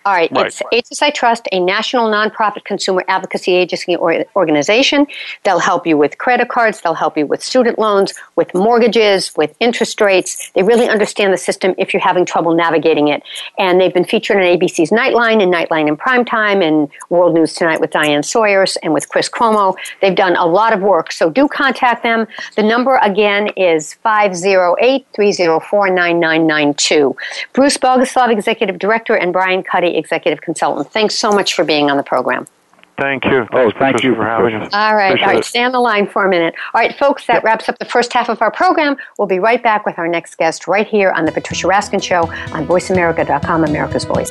All 0.06 0.12
right, 0.12 0.30
Right. 0.32 0.46
it's 0.70 0.90
HSI 0.90 1.14
Trust, 1.14 1.48
a 1.50 1.58
national 1.60 2.10
nonprofit 2.10 2.64
consumer 2.64 3.04
advocacy 3.08 3.54
agency 3.54 3.96
or 3.96 4.24
organization. 4.36 5.06
They'll 5.44 5.58
help 5.58 5.86
you 5.86 5.96
with 5.96 6.18
credit 6.18 6.48
cards, 6.50 6.82
they'll 6.82 6.92
help 6.92 7.16
you 7.16 7.24
with 7.26 7.42
student 7.42 7.78
loans, 7.78 8.12
with 8.36 8.52
mortgages, 8.54 9.32
with 9.34 9.56
interest 9.60 10.00
rates. 10.02 10.50
They 10.54 10.62
really 10.62 10.88
understand 10.88 11.32
the 11.32 11.38
system 11.38 11.74
if 11.78 11.94
you're 11.94 12.02
having 12.02 12.26
trouble 12.26 12.54
navigating 12.54 13.08
it. 13.08 13.22
And 13.58 13.80
they've 13.80 13.94
been 13.94 14.04
featured 14.04 14.36
on 14.36 14.42
ABC's 14.42 14.90
Nightline 14.90 15.42
and 15.42 15.52
Nightline 15.52 15.88
in 15.88 15.96
Primetime 15.96 16.62
and 16.62 16.90
World 17.08 17.32
News 17.32 17.54
Tonight 17.54 17.80
with 17.80 17.90
Diane 17.90 18.22
Sawyers 18.22 18.76
and 18.82 18.92
with 18.92 19.08
Chris 19.08 19.30
Cuomo. 19.30 19.74
They've 20.02 20.14
done 20.14 20.36
a 20.36 20.44
lot 20.44 20.74
of 20.74 20.80
work, 20.82 21.12
so 21.12 21.30
do 21.30 21.48
contact 21.48 22.02
them. 22.02 22.26
The 22.56 22.62
number 22.62 22.96
again 22.96 23.48
is 23.56 23.94
508 23.94 25.06
304 25.14 25.88
9992. 25.88 27.16
Bruce 27.54 27.78
Boguslav, 27.78 28.30
Executive 28.30 28.78
Director, 28.78 29.14
and 29.14 29.32
Brian 29.32 29.62
Cuddy, 29.62 29.93
Executive 29.96 30.40
Consultant. 30.40 30.90
Thanks 30.90 31.14
so 31.14 31.30
much 31.30 31.54
for 31.54 31.64
being 31.64 31.90
on 31.90 31.96
the 31.96 32.02
program. 32.02 32.46
Thank 32.96 33.24
you. 33.24 33.46
Oh, 33.52 33.70
thank 33.72 33.96
Patricia, 33.96 34.07
you, 34.07 34.14
for 34.14 34.24
having 34.24 34.54
us. 34.54 34.72
All 34.72 34.94
right, 34.94 35.09
Appreciate 35.09 35.26
all 35.26 35.33
right. 35.33 35.38
it. 35.40 35.44
Stay 35.44 35.64
on 35.64 35.72
the 35.72 35.80
line 35.80 36.07
for 36.07 36.24
a 36.24 36.28
minute. 36.28 36.54
All 36.72 36.80
right, 36.80 36.96
folks, 36.96 37.26
that 37.26 37.42
wraps 37.42 37.68
up 37.68 37.78
the 37.78 37.85
first 37.85 38.12
half 38.12 38.28
of 38.28 38.40
our 38.40 38.52
program. 38.52 38.96
We'll 39.18 39.26
be 39.26 39.40
right 39.40 39.62
back 39.62 39.85
with 39.85 39.98
our 39.98 40.07
next 40.07 40.37
guest 40.37 40.68
right 40.68 40.87
here 40.87 41.11
on 41.11 41.24
The 41.24 41.33
Patricia 41.33 41.66
Raskin 41.66 42.02
Show 42.02 42.22
on 42.54 42.66
VoiceAmerica.com, 42.66 43.64
America's 43.64 44.04
Voice. 44.04 44.30